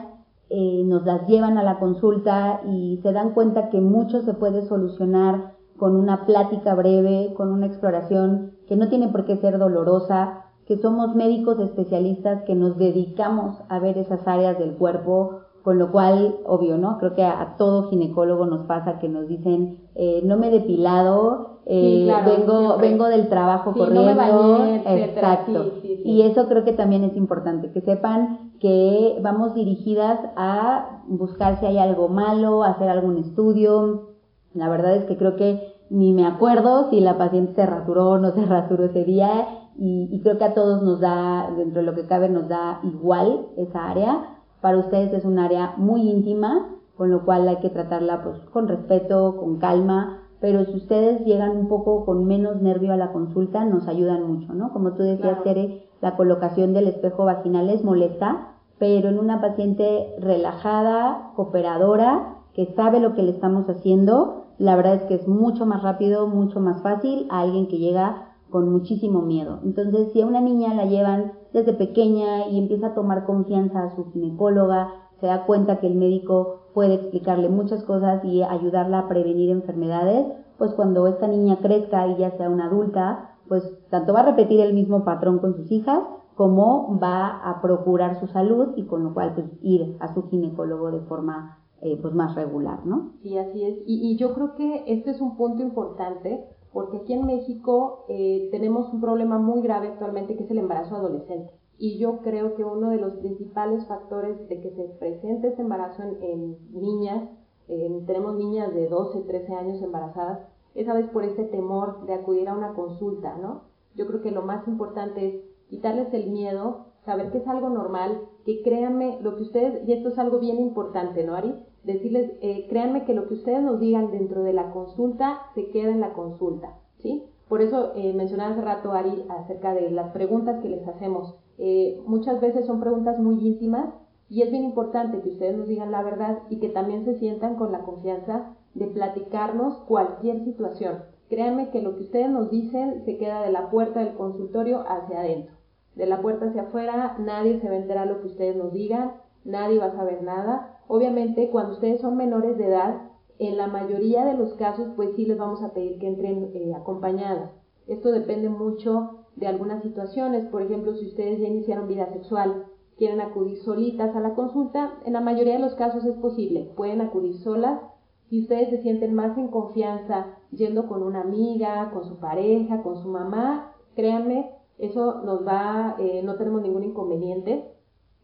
eh, 0.49 0.83
nos 0.85 1.05
las 1.05 1.27
llevan 1.27 1.57
a 1.57 1.63
la 1.63 1.79
consulta 1.79 2.61
y 2.65 2.99
se 3.03 3.13
dan 3.13 3.33
cuenta 3.33 3.69
que 3.69 3.79
mucho 3.79 4.21
se 4.21 4.33
puede 4.33 4.67
solucionar 4.67 5.53
con 5.77 5.95
una 5.95 6.25
plática 6.25 6.73
breve, 6.73 7.33
con 7.35 7.51
una 7.51 7.67
exploración 7.67 8.53
que 8.67 8.75
no 8.75 8.89
tiene 8.89 9.09
por 9.09 9.25
qué 9.25 9.37
ser 9.37 9.59
dolorosa, 9.59 10.45
que 10.65 10.77
somos 10.77 11.15
médicos 11.15 11.59
especialistas 11.59 12.43
que 12.43 12.55
nos 12.55 12.77
dedicamos 12.77 13.57
a 13.69 13.79
ver 13.79 13.97
esas 13.97 14.27
áreas 14.27 14.57
del 14.57 14.73
cuerpo, 14.73 15.41
con 15.67 15.79
lo 15.79 15.91
cual, 15.91 16.37
obvio, 16.45 16.77
¿no? 16.77 16.97
Creo 16.97 17.13
que 17.13 17.25
a, 17.25 17.55
todo 17.57 17.89
ginecólogo 17.89 18.45
nos 18.45 18.67
pasa 18.67 18.99
que 18.99 19.09
nos 19.09 19.27
dicen, 19.27 19.89
eh, 19.95 20.21
no 20.23 20.37
me 20.37 20.47
he 20.47 20.51
depilado, 20.51 21.59
eh, 21.65 22.09
vengo, 22.25 22.77
vengo 22.77 23.07
del 23.07 23.27
trabajo 23.27 23.73
corriendo, 23.73 24.63
exacto. 24.85 25.73
y 26.05 26.21
eso 26.21 26.47
creo 26.47 26.63
que 26.63 26.71
también 26.71 27.03
es 27.03 27.17
importante, 27.17 27.73
que 27.73 27.81
sepan 27.81 28.53
que 28.61 29.19
vamos 29.21 29.55
dirigidas 29.55 30.17
a 30.37 31.01
buscar 31.05 31.59
si 31.59 31.65
hay 31.65 31.79
algo 31.79 32.07
malo, 32.07 32.63
hacer 32.63 32.87
algún 32.87 33.17
estudio. 33.17 34.11
La 34.53 34.69
verdad 34.69 34.95
es 34.95 35.03
que 35.03 35.17
creo 35.17 35.35
que 35.35 35.73
ni 35.89 36.13
me 36.13 36.25
acuerdo 36.25 36.89
si 36.91 37.01
la 37.01 37.17
paciente 37.17 37.55
se 37.55 37.65
rasuró 37.65 38.11
o 38.11 38.17
no 38.19 38.31
se 38.31 38.45
rasuró 38.45 38.85
ese 38.85 39.03
día 39.03 39.49
y, 39.77 40.21
creo 40.23 40.37
que 40.37 40.45
a 40.45 40.53
todos 40.53 40.81
nos 40.81 41.01
da, 41.01 41.51
dentro 41.57 41.81
de 41.81 41.85
lo 41.85 41.93
que 41.93 42.07
cabe, 42.07 42.29
nos 42.29 42.47
da 42.47 42.79
igual 42.83 43.47
esa 43.57 43.89
área. 43.89 44.36
Para 44.61 44.77
ustedes 44.77 45.13
es 45.13 45.25
un 45.25 45.39
área 45.39 45.73
muy 45.77 46.09
íntima, 46.09 46.67
con 46.97 47.11
lo 47.11 47.25
cual 47.25 47.47
hay 47.47 47.57
que 47.57 47.69
tratarla 47.69 48.23
pues 48.23 48.39
con 48.51 48.67
respeto, 48.67 49.37
con 49.37 49.57
calma, 49.57 50.19
pero 50.39 50.65
si 50.65 50.75
ustedes 50.75 51.25
llegan 51.25 51.51
un 51.51 51.67
poco 51.67 52.05
con 52.05 52.25
menos 52.25 52.61
nervio 52.61 52.93
a 52.93 52.97
la 52.97 53.11
consulta, 53.11 53.65
nos 53.65 53.87
ayudan 53.87 54.23
mucho, 54.27 54.53
¿no? 54.53 54.71
Como 54.71 54.93
tú 54.93 55.03
decías, 55.03 55.43
Tere, 55.43 55.87
la 56.01 56.15
colocación 56.15 56.73
del 56.73 56.87
espejo 56.87 57.25
vaginal 57.25 57.69
es 57.69 57.83
molesta, 57.83 58.53
pero 58.77 59.09
en 59.09 59.17
una 59.17 59.41
paciente 59.41 60.15
relajada, 60.19 61.31
cooperadora, 61.35 62.35
que 62.53 62.67
sabe 62.75 62.99
lo 62.99 63.15
que 63.15 63.23
le 63.23 63.31
estamos 63.31 63.67
haciendo, 63.69 64.45
la 64.59 64.75
verdad 64.75 64.95
es 64.95 65.03
que 65.03 65.15
es 65.15 65.27
mucho 65.27 65.65
más 65.65 65.83
rápido, 65.83 66.27
mucho 66.27 66.59
más 66.59 66.81
fácil 66.81 67.27
a 67.29 67.41
alguien 67.41 67.67
que 67.67 67.77
llega 67.77 68.26
con 68.49 68.71
muchísimo 68.71 69.21
miedo. 69.21 69.59
Entonces, 69.63 70.11
si 70.11 70.21
a 70.21 70.25
una 70.25 70.41
niña 70.41 70.73
la 70.73 70.85
llevan 70.85 71.33
desde 71.53 71.73
pequeña 71.73 72.47
y 72.47 72.57
empieza 72.57 72.87
a 72.87 72.93
tomar 72.95 73.25
confianza 73.25 73.83
a 73.83 73.95
su 73.95 74.11
ginecóloga, 74.11 74.93
se 75.19 75.27
da 75.27 75.45
cuenta 75.45 75.79
que 75.79 75.87
el 75.87 75.95
médico 75.95 76.61
puede 76.73 76.95
explicarle 76.95 77.49
muchas 77.49 77.83
cosas 77.83 78.23
y 78.23 78.43
ayudarla 78.43 78.99
a 78.99 79.07
prevenir 79.07 79.49
enfermedades, 79.49 80.27
pues 80.57 80.73
cuando 80.73 81.07
esta 81.07 81.27
niña 81.27 81.57
crezca 81.61 82.07
y 82.07 82.17
ya 82.17 82.31
sea 82.37 82.49
una 82.49 82.65
adulta, 82.65 83.37
pues 83.47 83.63
tanto 83.89 84.13
va 84.13 84.21
a 84.21 84.25
repetir 84.25 84.59
el 84.59 84.73
mismo 84.73 85.03
patrón 85.03 85.39
con 85.39 85.55
sus 85.55 85.71
hijas 85.71 86.01
como 86.35 86.99
va 86.99 87.29
a 87.29 87.61
procurar 87.61 88.19
su 88.19 88.27
salud 88.27 88.73
y 88.75 88.85
con 88.85 89.03
lo 89.03 89.13
cual 89.15 89.33
pues 89.33 89.47
ir 89.63 89.97
a 89.99 90.13
su 90.13 90.29
ginecólogo 90.29 90.91
de 90.91 90.99
forma 91.01 91.57
eh, 91.81 91.97
pues 91.99 92.13
más 92.13 92.35
regular, 92.35 92.85
¿no? 92.85 93.13
Sí, 93.21 93.37
así 93.37 93.63
es. 93.63 93.79
Y, 93.85 94.15
yo 94.17 94.33
creo 94.33 94.55
que 94.55 94.83
este 94.87 95.11
es 95.11 95.21
un 95.21 95.35
punto 95.35 95.63
importante 95.63 96.45
porque 96.77 96.97
aquí 96.97 97.13
en 97.13 97.25
México 97.25 98.05
eh, 98.07 98.49
tenemos 98.51 98.93
un 98.93 99.01
problema 99.01 99.39
muy 99.39 99.63
grave 99.63 99.87
actualmente 99.87 100.37
que 100.37 100.43
es 100.43 100.51
el 100.51 100.59
embarazo 100.59 100.95
adolescente. 100.95 101.51
Y 101.79 101.97
yo 101.97 102.19
creo 102.21 102.53
que 102.53 102.63
uno 102.63 102.91
de 102.91 102.97
los 102.97 103.15
principales 103.15 103.87
factores 103.87 104.47
de 104.47 104.61
que 104.61 104.69
se 104.69 104.83
presente 104.83 105.47
este 105.47 105.63
embarazo 105.63 106.03
en, 106.03 106.55
niñas, 106.71 107.27
tenemos 107.65 108.35
niñas 108.35 108.75
de 108.75 108.89
12, 108.89 109.21
13 109.21 109.55
años 109.55 109.81
embarazadas, 109.81 110.47
es 110.75 110.87
a 110.87 110.93
veces 110.93 111.09
por 111.09 111.23
ese 111.23 111.45
temor 111.45 112.05
de 112.05 112.13
acudir 112.13 112.47
a 112.47 112.55
una 112.55 112.75
consulta, 112.75 113.35
¿no? 113.37 113.63
Yo 113.95 114.05
creo 114.05 114.21
que 114.21 114.29
lo 114.29 114.43
más 114.43 114.67
importante 114.67 115.27
es 115.27 115.43
quitarles 115.71 116.13
el 116.13 116.29
miedo, 116.29 116.89
saber 117.05 117.31
que 117.31 117.39
es 117.39 117.47
algo 117.47 117.69
normal, 117.69 118.21
que 118.45 118.61
créanme 118.61 119.17
lo 119.23 119.35
que 119.35 119.41
ustedes, 119.41 119.87
y 119.87 119.93
esto 119.93 120.09
es 120.09 120.19
algo 120.19 120.37
bien 120.37 120.59
importante, 120.59 121.23
¿no, 121.23 121.33
Ari? 121.33 121.55
Decirles, 121.83 122.31
eh, 122.41 122.67
créanme 122.69 123.05
que 123.05 123.13
lo 123.13 123.27
que 123.27 123.35
ustedes 123.35 123.61
nos 123.61 123.79
digan 123.79 124.11
dentro 124.11 124.43
de 124.43 124.53
la 124.53 124.71
consulta 124.71 125.41
se 125.55 125.69
queda 125.69 125.91
en 125.91 126.01
la 126.01 126.13
consulta, 126.13 126.75
¿sí? 126.97 127.23
Por 127.47 127.61
eso 127.61 127.93
eh, 127.95 128.13
mencionaba 128.13 128.51
hace 128.51 128.61
rato, 128.61 128.91
Ari, 128.91 129.25
acerca 129.29 129.73
de 129.73 129.89
las 129.91 130.11
preguntas 130.11 130.61
que 130.61 130.69
les 130.69 130.85
hacemos. 130.87 131.35
Eh, 131.57 132.01
muchas 132.05 132.41
veces 132.41 132.65
son 132.65 132.79
preguntas 132.79 133.17
muy 133.19 133.35
íntimas 133.45 133.93
y 134.29 134.41
es 134.41 134.51
bien 134.51 134.65
importante 134.65 135.21
que 135.21 135.29
ustedes 135.29 135.57
nos 135.57 135.67
digan 135.67 135.91
la 135.91 136.03
verdad 136.03 136.39
y 136.49 136.59
que 136.59 136.69
también 136.69 137.05
se 137.05 137.15
sientan 137.15 137.55
con 137.55 137.71
la 137.71 137.79
confianza 137.79 138.53
de 138.73 138.87
platicarnos 138.87 139.77
cualquier 139.87 140.43
situación. 140.43 141.03
Créanme 141.29 141.71
que 141.71 141.81
lo 141.81 141.95
que 141.95 142.03
ustedes 142.03 142.29
nos 142.29 142.51
dicen 142.51 143.03
se 143.05 143.17
queda 143.17 143.41
de 143.41 143.51
la 143.51 143.69
puerta 143.69 144.01
del 144.01 144.15
consultorio 144.15 144.83
hacia 144.87 145.19
adentro. 145.19 145.55
De 145.95 146.05
la 146.05 146.21
puerta 146.21 146.47
hacia 146.47 146.63
afuera 146.63 147.17
nadie 147.19 147.59
se 147.59 147.67
va 147.69 147.75
a 147.75 147.79
enterar 147.79 148.07
lo 148.07 148.21
que 148.21 148.27
ustedes 148.27 148.55
nos 148.55 148.71
digan, 148.73 149.13
nadie 149.47 149.79
va 149.79 149.87
a 149.87 149.95
saber 149.95 150.21
nada 150.21 150.77
Obviamente, 150.87 151.49
cuando 151.49 151.73
ustedes 151.73 151.99
son 151.99 152.15
menores 152.15 152.57
de 152.57 152.67
edad, 152.67 153.01
en 153.39 153.57
la 153.57 153.67
mayoría 153.67 154.25
de 154.25 154.35
los 154.35 154.53
casos, 154.53 154.87
pues 154.95 155.15
sí 155.15 155.25
les 155.25 155.37
vamos 155.37 155.61
a 155.61 155.73
pedir 155.73 155.99
que 155.99 156.07
entren 156.07 156.51
eh, 156.53 156.73
acompañadas. 156.75 157.51
Esto 157.87 158.11
depende 158.11 158.49
mucho 158.49 159.25
de 159.35 159.47
algunas 159.47 159.83
situaciones. 159.83 160.47
Por 160.47 160.61
ejemplo, 160.61 160.95
si 160.95 161.07
ustedes 161.07 161.39
ya 161.39 161.47
iniciaron 161.47 161.87
vida 161.87 162.07
sexual, 162.13 162.65
quieren 162.97 163.21
acudir 163.21 163.57
solitas 163.59 164.15
a 164.15 164.21
la 164.21 164.33
consulta, 164.33 164.93
en 165.05 165.13
la 165.13 165.21
mayoría 165.21 165.53
de 165.53 165.59
los 165.59 165.75
casos 165.75 166.03
es 166.05 166.15
posible. 166.15 166.71
Pueden 166.75 167.01
acudir 167.01 167.37
solas. 167.37 167.81
Si 168.29 168.41
ustedes 168.41 168.69
se 168.69 168.81
sienten 168.81 169.13
más 169.13 169.37
en 169.37 169.49
confianza 169.49 170.37
yendo 170.51 170.87
con 170.87 171.03
una 171.03 171.21
amiga, 171.21 171.91
con 171.91 172.05
su 172.05 172.17
pareja, 172.19 172.81
con 172.81 172.97
su 173.01 173.09
mamá, 173.09 173.73
créanme, 173.95 174.51
eso 174.79 175.21
nos 175.23 175.45
va, 175.45 175.95
eh, 175.99 176.21
no 176.23 176.35
tenemos 176.35 176.61
ningún 176.61 176.83
inconveniente. 176.83 177.76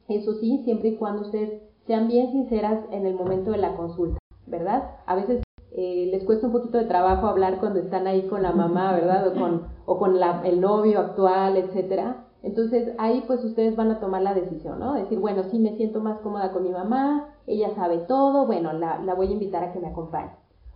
Eso 0.08 0.34
sí, 0.36 0.62
siempre 0.64 0.90
y 0.90 0.96
cuando 0.98 1.22
ustedes 1.24 1.62
sean 1.88 2.08
bien 2.08 2.32
sinceras 2.32 2.80
en 2.92 3.06
el 3.06 3.16
momento 3.16 3.52
de 3.52 3.58
la 3.58 3.76
consulta, 3.76 4.18
¿verdad? 4.48 4.92
A 5.06 5.16
veces 5.16 5.44
eh, 5.72 6.10
les 6.12 6.24
cuesta 6.24 6.48
un 6.48 6.54
poquito 6.54 6.78
de 6.78 6.86
trabajo 6.86 7.28
hablar 7.28 7.60
cuando 7.60 7.80
están 7.80 8.08
ahí 8.08 8.28
con 8.28 8.44
la 8.44 8.52
mamá, 8.52 8.94
¿verdad? 8.94 9.28
O 9.28 9.34
con, 9.40 9.68
o 9.86 9.98
con 9.98 10.20
la, 10.20 10.42
el 10.46 10.62
novio 10.62 11.00
actual, 11.00 11.58
etcétera. 11.58 12.28
Entonces 12.44 12.94
ahí 12.98 13.24
pues 13.26 13.44
ustedes 13.44 13.76
van 13.76 13.92
a 13.92 14.00
tomar 14.00 14.22
la 14.22 14.34
decisión, 14.34 14.80
¿no? 14.80 14.94
Decir, 14.94 15.20
bueno, 15.20 15.44
sí 15.44 15.60
me 15.60 15.76
siento 15.78 16.00
más 16.02 16.20
cómoda 16.20 16.52
con 16.52 16.64
mi 16.64 16.70
mamá, 16.72 17.30
ella 17.48 17.74
sabe 17.76 18.00
todo, 18.00 18.46
bueno, 18.46 18.74
la, 18.74 19.00
la 19.00 19.14
voy 19.16 19.28
a 19.28 19.32
invitar 19.32 19.64
a 19.64 19.72
que 19.74 19.80
me 19.80 19.88
acompañe. 19.88 20.32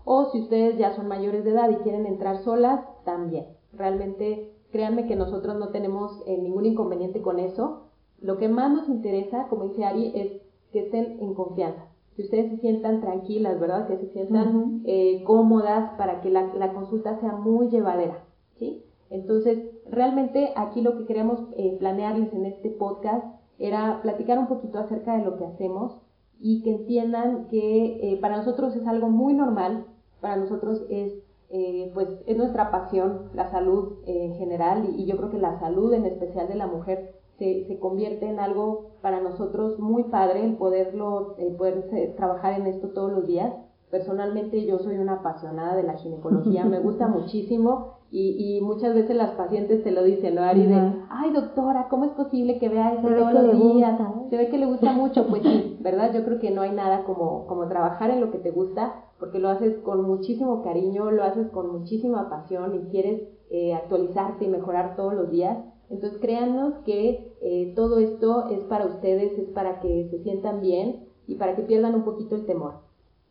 o 0.05 0.25
si 0.31 0.39
ustedes 0.41 0.77
ya 0.77 0.96
son 0.96 1.07
mayores 1.07 1.43
de 1.43 1.51
edad 1.51 1.69
y 1.69 1.75
quieren 1.84 2.05
entrar 2.05 2.38
solas, 2.43 2.81
también. 3.03 3.48
Realmente 3.74 4.53
créanme 4.72 5.05
que 5.07 5.15
nosotros 5.15 5.57
no 5.57 5.69
tenemos 5.69 6.24
eh, 6.25 6.38
ningún 6.38 6.65
inconveniente 6.65 7.22
con 7.22 7.39
eso. 7.39 7.87
Lo 8.19 8.38
que 8.38 8.47
más 8.47 8.71
nos 8.71 8.89
interesa, 8.89 9.47
como 9.47 9.65
dice 9.69 9.86
Ari, 9.86 10.12
es 10.15 10.41
que 10.71 10.79
estén 10.79 11.19
en 11.21 11.33
confianza. 11.33 11.86
Que 12.15 12.24
ustedes 12.24 12.51
se 12.51 12.57
sientan 12.57 13.01
tranquilas, 13.01 13.59
¿verdad? 13.59 13.88
Que 13.88 13.97
se 13.97 14.07
sientan 14.07 14.81
eh, 14.86 15.24
cómodas 15.24 15.91
para 15.97 16.21
que 16.21 16.29
la, 16.29 16.53
la, 16.55 16.74
consulta 16.74 17.19
sea 17.19 17.33
muy 17.33 17.69
llevadera, 17.69 18.24
¿sí? 18.57 18.83
Entonces, 19.09 19.59
realmente 19.89 20.51
aquí 20.55 20.81
lo 20.81 20.97
que 20.97 21.05
queremos 21.05 21.39
eh, 21.55 21.77
planearles 21.79 22.33
en 22.33 22.45
este 22.45 22.69
podcast 22.69 23.25
era 23.59 24.01
platicar 24.01 24.39
un 24.39 24.47
poquito 24.47 24.79
acerca 24.79 25.17
de 25.17 25.24
lo 25.24 25.38
que 25.38 25.45
hacemos 25.45 25.97
y 26.39 26.63
que 26.63 26.71
entiendan 26.71 27.47
que 27.47 28.17
para 28.21 28.38
nosotros 28.38 28.75
es 28.75 28.86
algo 28.88 29.09
muy 29.09 29.33
normal 29.33 29.86
para 30.21 30.36
nosotros 30.36 30.86
es, 30.89 31.13
eh, 31.50 31.91
pues, 31.93 32.09
es 32.25 32.38
nuestra 32.38 32.71
pasión, 32.71 33.29
la 33.33 33.50
salud 33.51 34.00
en 34.05 34.36
general, 34.36 34.95
y, 34.97 35.05
yo 35.05 35.17
creo 35.17 35.29
que 35.29 35.38
la 35.38 35.59
salud 35.59 35.93
en 35.93 36.05
especial 36.05 36.47
de 36.47 36.55
la 36.55 36.67
mujer 36.67 37.15
se, 37.38 37.65
se 37.67 37.79
convierte 37.79 38.27
en 38.27 38.39
algo 38.39 38.91
para 39.01 39.22
nosotros 39.22 39.79
muy 39.79 40.03
padre 40.03 40.44
el 40.44 40.56
poderlo, 40.56 41.36
el 41.38 41.56
poder 41.56 41.88
eh, 41.94 42.13
trabajar 42.17 42.60
en 42.60 42.67
esto 42.67 42.89
todos 42.89 43.12
los 43.12 43.27
días. 43.27 43.53
Personalmente 43.91 44.65
yo 44.65 44.79
soy 44.79 44.98
una 44.98 45.13
apasionada 45.13 45.75
de 45.75 45.84
la 45.84 45.94
ginecología, 45.94 46.65
me 46.65 46.79
gusta 46.79 47.08
muchísimo 47.08 47.98
y, 48.12 48.58
y 48.58 48.62
muchas 48.62 48.96
veces 48.96 49.15
las 49.15 49.32
pacientes 49.32 49.84
te 49.84 49.91
lo 49.91 50.03
dicen, 50.03 50.36
¿no, 50.36 50.41
Ari? 50.41 50.65
De, 50.65 50.94
ay 51.10 51.32
doctora, 51.32 51.88
¿cómo 51.89 52.06
es 52.06 52.12
posible 52.12 52.58
que 52.60 52.70
vea 52.70 52.94
eso 52.94 53.08
todos 53.08 53.34
los 53.34 53.75
días? 53.75 54.00
Se 54.29 54.38
ve 54.38 54.50
que 54.50 54.58
le 54.58 54.65
gusta 54.65 54.91
mucho, 54.94 55.27
pues 55.27 55.44
sí, 55.44 55.77
¿verdad? 55.82 56.13
Yo 56.13 56.24
creo 56.25 56.39
que 56.39 56.51
no 56.51 56.62
hay 56.62 56.72
nada 56.72 57.03
como, 57.03 57.48
como 57.48 57.67
trabajar 57.67 58.10
en 58.10 58.22
lo 58.22 58.32
que 58.32 58.39
te 58.39 58.51
gusta 58.51 59.03
porque 59.20 59.39
lo 59.39 59.50
haces 59.50 59.77
con 59.79 60.03
muchísimo 60.03 60.63
cariño, 60.63 61.12
lo 61.12 61.24
haces 61.24 61.48
con 61.50 61.72
muchísima 61.72 62.29
pasión 62.29 62.75
y 62.75 62.89
quieres 62.91 63.22
eh, 63.50 63.74
actualizarte 63.74 64.46
y 64.46 64.50
mejorar 64.50 64.96
todos 64.96 65.13
los 65.13 65.32
días. 65.32 65.58
Entonces 65.89 66.20
créanos 66.20 66.74
que 66.86 67.34
eh, 67.41 67.74
todo 67.75 68.00
esto 68.00 68.50
es 68.50 68.60
para 68.65 68.86
ustedes, 68.86 69.38
es 69.38 69.50
para 69.50 69.79
que 69.79 70.08
se 70.10 70.20
sientan 70.24 70.62
bien 70.62 71.08
y 71.27 71.36
para 71.36 71.56
que 71.56 71.63
pierdan 71.63 71.96
un 71.96 72.03
poquito 72.03 72.36
el 72.36 72.46
temor. 72.46 72.74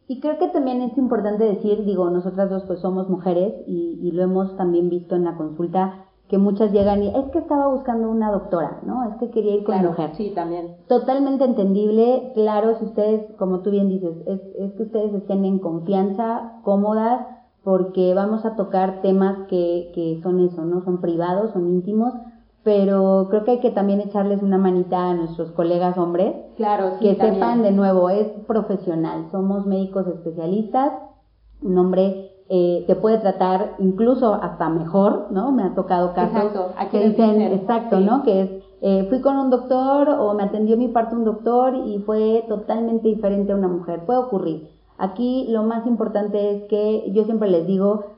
Y 0.09 0.21
creo 0.21 0.39
que 0.39 0.49
también 0.49 0.83
es 0.83 0.97
importante 0.97 1.45
decir, 1.45 1.85
digo, 1.85 2.09
nosotras 2.11 2.49
dos 2.49 2.65
pues 2.67 2.81
somos 2.81 3.09
mujeres 3.09 3.55
y, 3.67 3.99
y 4.03 4.13
lo 4.13 4.23
hemos 4.23 4.57
también 4.57 4.89
visto 4.89 5.17
en 5.17 5.25
la 5.25 5.37
consulta, 5.37 6.07
que 6.29 6.39
muchas 6.39 6.73
llegan 6.73 7.03
y 7.03 7.09
es 7.09 7.25
que 7.33 7.39
estaba 7.39 7.69
buscando 7.69 8.11
una 8.11 8.31
doctora, 8.31 8.81
¿no? 8.85 9.05
Es 9.09 9.17
que 9.17 9.31
quería 9.31 9.55
ir 9.55 9.65
con 9.65 9.75
claro, 9.75 9.91
mujer. 9.91 10.11
Sí, 10.17 10.33
también. 10.35 10.77
Totalmente 10.89 11.45
entendible, 11.45 12.33
claro, 12.35 12.77
si 12.79 12.85
ustedes, 12.85 13.33
como 13.37 13.61
tú 13.61 13.71
bien 13.71 13.89
dices, 13.89 14.17
es, 14.27 14.41
es 14.59 14.73
que 14.73 14.83
ustedes 14.85 15.15
estén 15.15 15.45
en 15.45 15.59
confianza, 15.59 16.61
cómodas, 16.63 17.27
porque 17.63 18.15
vamos 18.15 18.45
a 18.45 18.57
tocar 18.57 19.03
temas 19.03 19.47
que, 19.49 19.91
que 19.95 20.21
son 20.23 20.41
eso, 20.41 20.65
¿no? 20.65 20.85
Son 20.85 21.01
privados, 21.01 21.53
son 21.53 21.67
íntimos, 21.67 22.13
pero 22.67 23.29
creo 23.31 23.45
que 23.45 23.53
hay 23.53 23.61
que 23.61 23.71
también 23.71 24.01
echarles 24.01 24.43
una 24.43 24.59
manita 24.59 25.11
a 25.11 25.15
nuestros 25.15 25.53
colegas 25.53 25.97
hombres. 25.97 26.35
Claro, 26.57 26.99
sí, 26.99 27.05
Que 27.05 27.15
sepan 27.15 27.63
de 27.63 27.71
nuevo, 27.71 28.11
es 28.11 28.27
profesional, 28.49 29.29
somos 29.31 29.67
médicos 29.67 30.09
especialistas, 30.09 30.93
un 31.63 31.79
hombre 31.79 32.33
eh, 32.49 32.83
te 32.89 32.97
puede 32.97 33.19
tratar 33.19 33.77
incluso 33.79 34.35
hasta 34.35 34.69
mejor, 34.69 35.29
¿no? 35.31 35.53
Me 35.53 35.63
ha 35.63 35.77
tocado 35.77 36.13
casos 36.13 36.73
que 36.91 37.09
dicen, 37.09 37.41
exacto, 37.41 38.01
¿no? 38.01 38.25
Que 38.25 38.41
es, 38.41 38.51
eh, 38.81 39.07
fui 39.11 39.21
con 39.21 39.37
un 39.37 39.51
doctor 39.51 40.09
o 40.09 40.35
me 40.35 40.43
atendió 40.43 40.77
mi 40.77 40.89
parto 40.89 41.15
un 41.15 41.23
doctor 41.23 41.77
y 41.77 42.01
fue 42.01 42.47
totalmente 42.49 43.07
diferente 43.07 43.53
a 43.53 43.55
una 43.55 43.69
mujer. 43.69 44.05
Puede 44.07 44.19
ocurrir. 44.19 44.71
Aquí 44.99 45.47
lo 45.51 45.63
más 45.63 45.87
importante 45.87 46.51
es 46.51 46.65
que 46.65 47.13
yo 47.13 47.23
siempre 47.27 47.49
les 47.49 47.65
digo, 47.69 48.16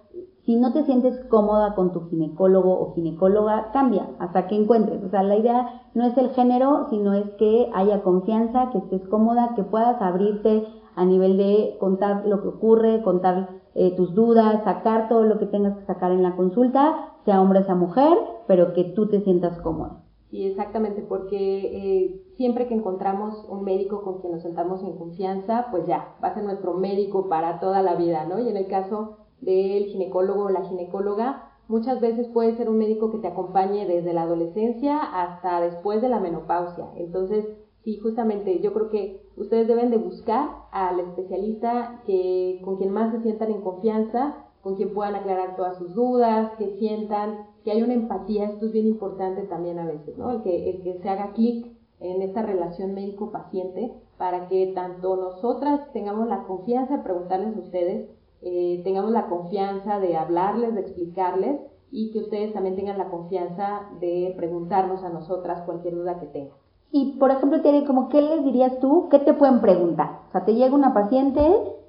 si 0.49 0.57
no 0.57 0.73
te 0.73 0.83
sientes 0.85 1.15
cómoda 1.27 1.75
con 1.75 1.93
tu 1.93 2.09
ginecólogo 2.09 2.81
o 2.81 2.95
ginecóloga, 2.95 3.71
cambia 3.71 4.09
hasta 4.19 4.47
que 4.47 4.55
encuentres. 4.55 5.05
O 5.05 5.11
sea, 5.11 5.23
la 5.23 5.37
idea 5.37 5.83
no 5.93 6.07
es 6.07 6.17
el 6.17 6.31
género, 6.31 6.87
sino 6.89 7.13
es 7.13 7.29
que 7.33 7.69
haya 7.75 8.03
confianza, 8.03 8.71
que 8.71 8.79
estés 8.79 9.07
cómoda, 9.09 9.53
que 9.57 9.63
puedas 9.63 10.01
abrirte 10.01 10.67
a 10.97 11.05
nivel 11.05 11.37
de 11.37 11.77
contar 11.79 12.25
lo 12.25 12.41
que 12.41 12.49
ocurre, 12.49 13.03
contar 13.03 13.61
eh, 13.75 13.95
tus 13.95 14.15
dudas, 14.15 14.65
sacar 14.65 15.11
todo 15.11 15.25
lo 15.25 15.39
que 15.39 15.45
tengas 15.45 15.77
que 15.77 15.85
sacar 15.85 16.13
en 16.13 16.23
la 16.23 16.35
consulta, 16.35 17.13
sea 17.27 17.43
hombre, 17.43 17.65
sea 17.65 17.75
mujer, 17.75 18.17
pero 18.47 18.73
que 18.73 18.85
tú 18.85 19.07
te 19.07 19.21
sientas 19.21 19.61
cómoda. 19.61 20.03
Sí, 20.31 20.47
exactamente, 20.47 21.03
porque 21.03 21.37
eh, 21.37 22.23
siempre 22.39 22.69
que 22.69 22.75
encontramos 22.75 23.45
un 23.51 23.65
médico 23.65 24.01
con 24.01 24.23
quien 24.23 24.33
nos 24.33 24.43
sentamos 24.45 24.83
en 24.83 24.97
confianza, 24.97 25.67
pues 25.71 25.87
ya, 25.87 26.17
va 26.25 26.29
a 26.29 26.35
ser 26.35 26.45
nuestro 26.45 26.73
médico 26.73 27.29
para 27.29 27.61
toda 27.61 27.83
la 27.83 27.97
vida, 27.97 28.25
¿no? 28.25 28.39
Y 28.39 28.49
en 28.49 28.57
el 28.57 28.67
caso 28.67 29.28
del 29.41 29.85
ginecólogo 29.87 30.45
o 30.45 30.51
la 30.51 30.65
ginecóloga, 30.65 31.51
muchas 31.69 32.01
veces 32.01 32.27
puede 32.29 32.57
ser 32.57 32.69
un 32.69 32.79
médico 32.79 33.11
que 33.11 33.19
te 33.19 33.29
acompañe 33.29 33.87
desde 33.87 34.13
la 34.13 34.23
adolescencia 34.23 34.99
hasta 34.99 35.61
después 35.61 36.03
de 36.03 36.09
la 36.09 36.21
menopausia. 36.21 36.87
Entonces, 36.97 37.47
sí, 37.85 37.99
justamente 37.99 38.61
yo 38.61 38.73
creo 38.73 38.91
que 38.91 39.23
ustedes 39.37 39.69
deben 39.69 39.91
de 39.91 39.99
buscar 39.99 40.49
al 40.73 41.01
especialista 41.01 42.03
que, 42.07 42.61
con 42.65 42.77
quien 42.77 42.93
más 42.93 43.13
se 43.13 43.23
sientan 43.23 43.51
en 43.51 43.61
confianza, 43.61 44.45
con 44.63 44.77
quien 44.77 44.93
puedan 44.93 45.15
aclarar 45.15 45.57
todas 45.57 45.79
sus 45.79 45.95
dudas, 45.95 46.53
que 46.59 46.77
sientan 46.79 47.47
que 47.65 47.71
hay 47.71 47.83
una 47.83 47.95
empatía, 47.95 48.47
esto 48.47 48.67
es 48.67 48.73
bien 48.73 48.87
importante 48.87 49.43
también 49.43 49.79
a 49.79 49.87
veces, 49.87 50.17
¿no? 50.19 50.31
El 50.31 50.43
que, 50.43 50.71
el 50.71 50.83
que 50.83 50.99
se 50.99 51.09
haga 51.09 51.33
clic 51.33 51.67
en 52.01 52.23
esta 52.23 52.43
relación 52.43 52.95
médico-paciente 52.95 53.93
para 54.17 54.49
que 54.49 54.73
tanto 54.75 55.17
nosotras 55.17 55.93
tengamos 55.93 56.29
la 56.29 56.45
confianza 56.45 56.97
de 56.97 57.03
preguntarles 57.03 57.57
a 57.57 57.61
ustedes, 57.61 58.11
eh, 58.43 58.81
tengamos 58.85 59.11
la 59.11 59.27
confianza 59.27 59.99
de 59.99 60.17
hablarles, 60.17 60.75
de 60.75 60.81
explicarles 60.81 61.61
y 61.91 62.13
que 62.13 62.21
ustedes 62.21 62.53
también 62.53 62.77
tengan 62.77 62.99
la 62.99 63.09
confianza 63.09 63.89
de 64.01 64.35
preguntarnos 64.37 65.03
a 65.03 65.09
nosotras 65.09 65.63
cualquier 65.63 65.95
duda 65.95 66.19
que 66.21 66.27
tengan. 66.27 66.57
Y, 66.91 67.19
por 67.19 67.31
ejemplo, 67.31 67.61
Tere, 67.61 67.85
como, 67.85 68.09
¿qué 68.09 68.23
les 68.23 68.45
dirías 68.45 68.79
tú? 68.81 69.09
¿Qué 69.11 69.19
te 69.19 69.35
pueden 69.35 69.61
preguntar? 69.61 70.23
O 70.29 70.33
sea, 70.33 70.45
te 70.45 70.55
llega 70.55 70.75
una 70.75 70.95
paciente 70.95 71.43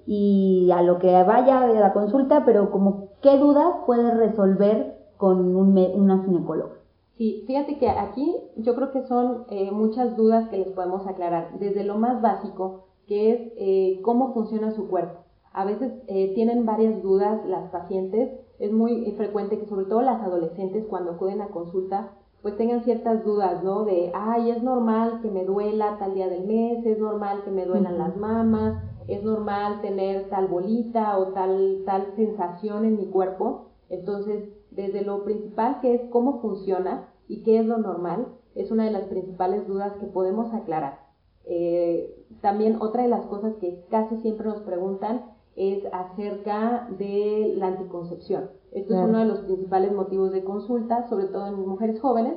y 0.05 0.69
a 0.71 0.81
lo 0.81 0.99
que 0.99 1.11
vaya 1.23 1.67
de 1.67 1.79
la 1.79 1.93
consulta, 1.93 2.43
pero 2.45 2.71
como, 2.71 3.09
¿qué 3.21 3.37
dudas 3.37 3.75
puedes 3.85 4.17
resolver 4.17 4.97
con 5.17 5.55
un, 5.55 5.77
una 5.77 6.23
ginecóloga? 6.23 6.79
Sí, 7.17 7.43
fíjate 7.47 7.77
que 7.77 7.89
aquí 7.89 8.33
yo 8.55 8.75
creo 8.75 8.91
que 8.91 9.03
son 9.03 9.45
eh, 9.49 9.71
muchas 9.71 10.15
dudas 10.15 10.47
que 10.49 10.57
les 10.57 10.69
podemos 10.69 11.05
aclarar. 11.05 11.59
Desde 11.59 11.83
lo 11.83 11.95
más 11.97 12.21
básico, 12.21 12.87
que 13.07 13.31
es 13.31 13.53
eh, 13.57 14.01
cómo 14.03 14.33
funciona 14.33 14.71
su 14.71 14.87
cuerpo. 14.87 15.19
A 15.51 15.65
veces 15.65 15.91
eh, 16.07 16.33
tienen 16.35 16.65
varias 16.65 17.01
dudas 17.01 17.45
las 17.45 17.69
pacientes. 17.71 18.29
Es 18.59 18.71
muy 18.71 19.11
frecuente 19.17 19.59
que 19.59 19.65
sobre 19.65 19.85
todo 19.85 20.01
las 20.01 20.21
adolescentes 20.21 20.85
cuando 20.87 21.11
acuden 21.11 21.41
a 21.41 21.49
consulta 21.49 22.11
pues 22.41 22.55
tengan 22.55 22.83
ciertas 22.83 23.23
dudas, 23.25 23.63
¿no? 23.63 23.83
De, 23.83 24.11
ay, 24.13 24.51
es 24.51 24.63
normal 24.63 25.19
que 25.21 25.29
me 25.29 25.43
duela 25.43 25.97
tal 25.97 26.13
día 26.13 26.29
del 26.29 26.45
mes, 26.47 26.85
es 26.85 26.97
normal 26.97 27.43
que 27.43 27.51
me 27.51 27.65
duelan 27.65 27.97
las 27.97 28.15
mamas, 28.15 28.81
es 29.07 29.23
normal 29.23 29.81
tener 29.81 30.29
tal 30.29 30.47
bolita 30.47 31.17
o 31.17 31.33
tal, 31.33 31.83
tal 31.85 32.13
sensación 32.15 32.85
en 32.85 32.97
mi 32.97 33.07
cuerpo. 33.07 33.65
Entonces, 33.89 34.49
desde 34.71 35.03
lo 35.03 35.25
principal 35.25 35.79
que 35.81 35.95
es 35.95 36.01
cómo 36.11 36.39
funciona 36.39 37.09
y 37.27 37.43
qué 37.43 37.59
es 37.59 37.65
lo 37.65 37.77
normal, 37.77 38.27
es 38.55 38.71
una 38.71 38.85
de 38.85 38.91
las 38.91 39.03
principales 39.03 39.67
dudas 39.67 39.93
que 39.99 40.05
podemos 40.05 40.53
aclarar. 40.53 40.99
Eh, 41.45 42.25
también 42.41 42.77
otra 42.79 43.03
de 43.03 43.09
las 43.09 43.25
cosas 43.25 43.55
que 43.55 43.83
casi 43.89 44.17
siempre 44.17 44.47
nos 44.47 44.61
preguntan 44.61 45.23
es 45.55 45.83
acerca 45.91 46.87
de 46.97 47.53
la 47.57 47.67
anticoncepción. 47.67 48.49
Esto 48.71 48.93
es 48.93 49.09
uno 49.09 49.19
de 49.19 49.25
los 49.25 49.39
principales 49.39 49.91
motivos 49.91 50.31
de 50.31 50.43
consulta, 50.43 51.07
sobre 51.09 51.25
todo 51.25 51.47
en 51.47 51.67
mujeres 51.67 51.99
jóvenes, 51.99 52.35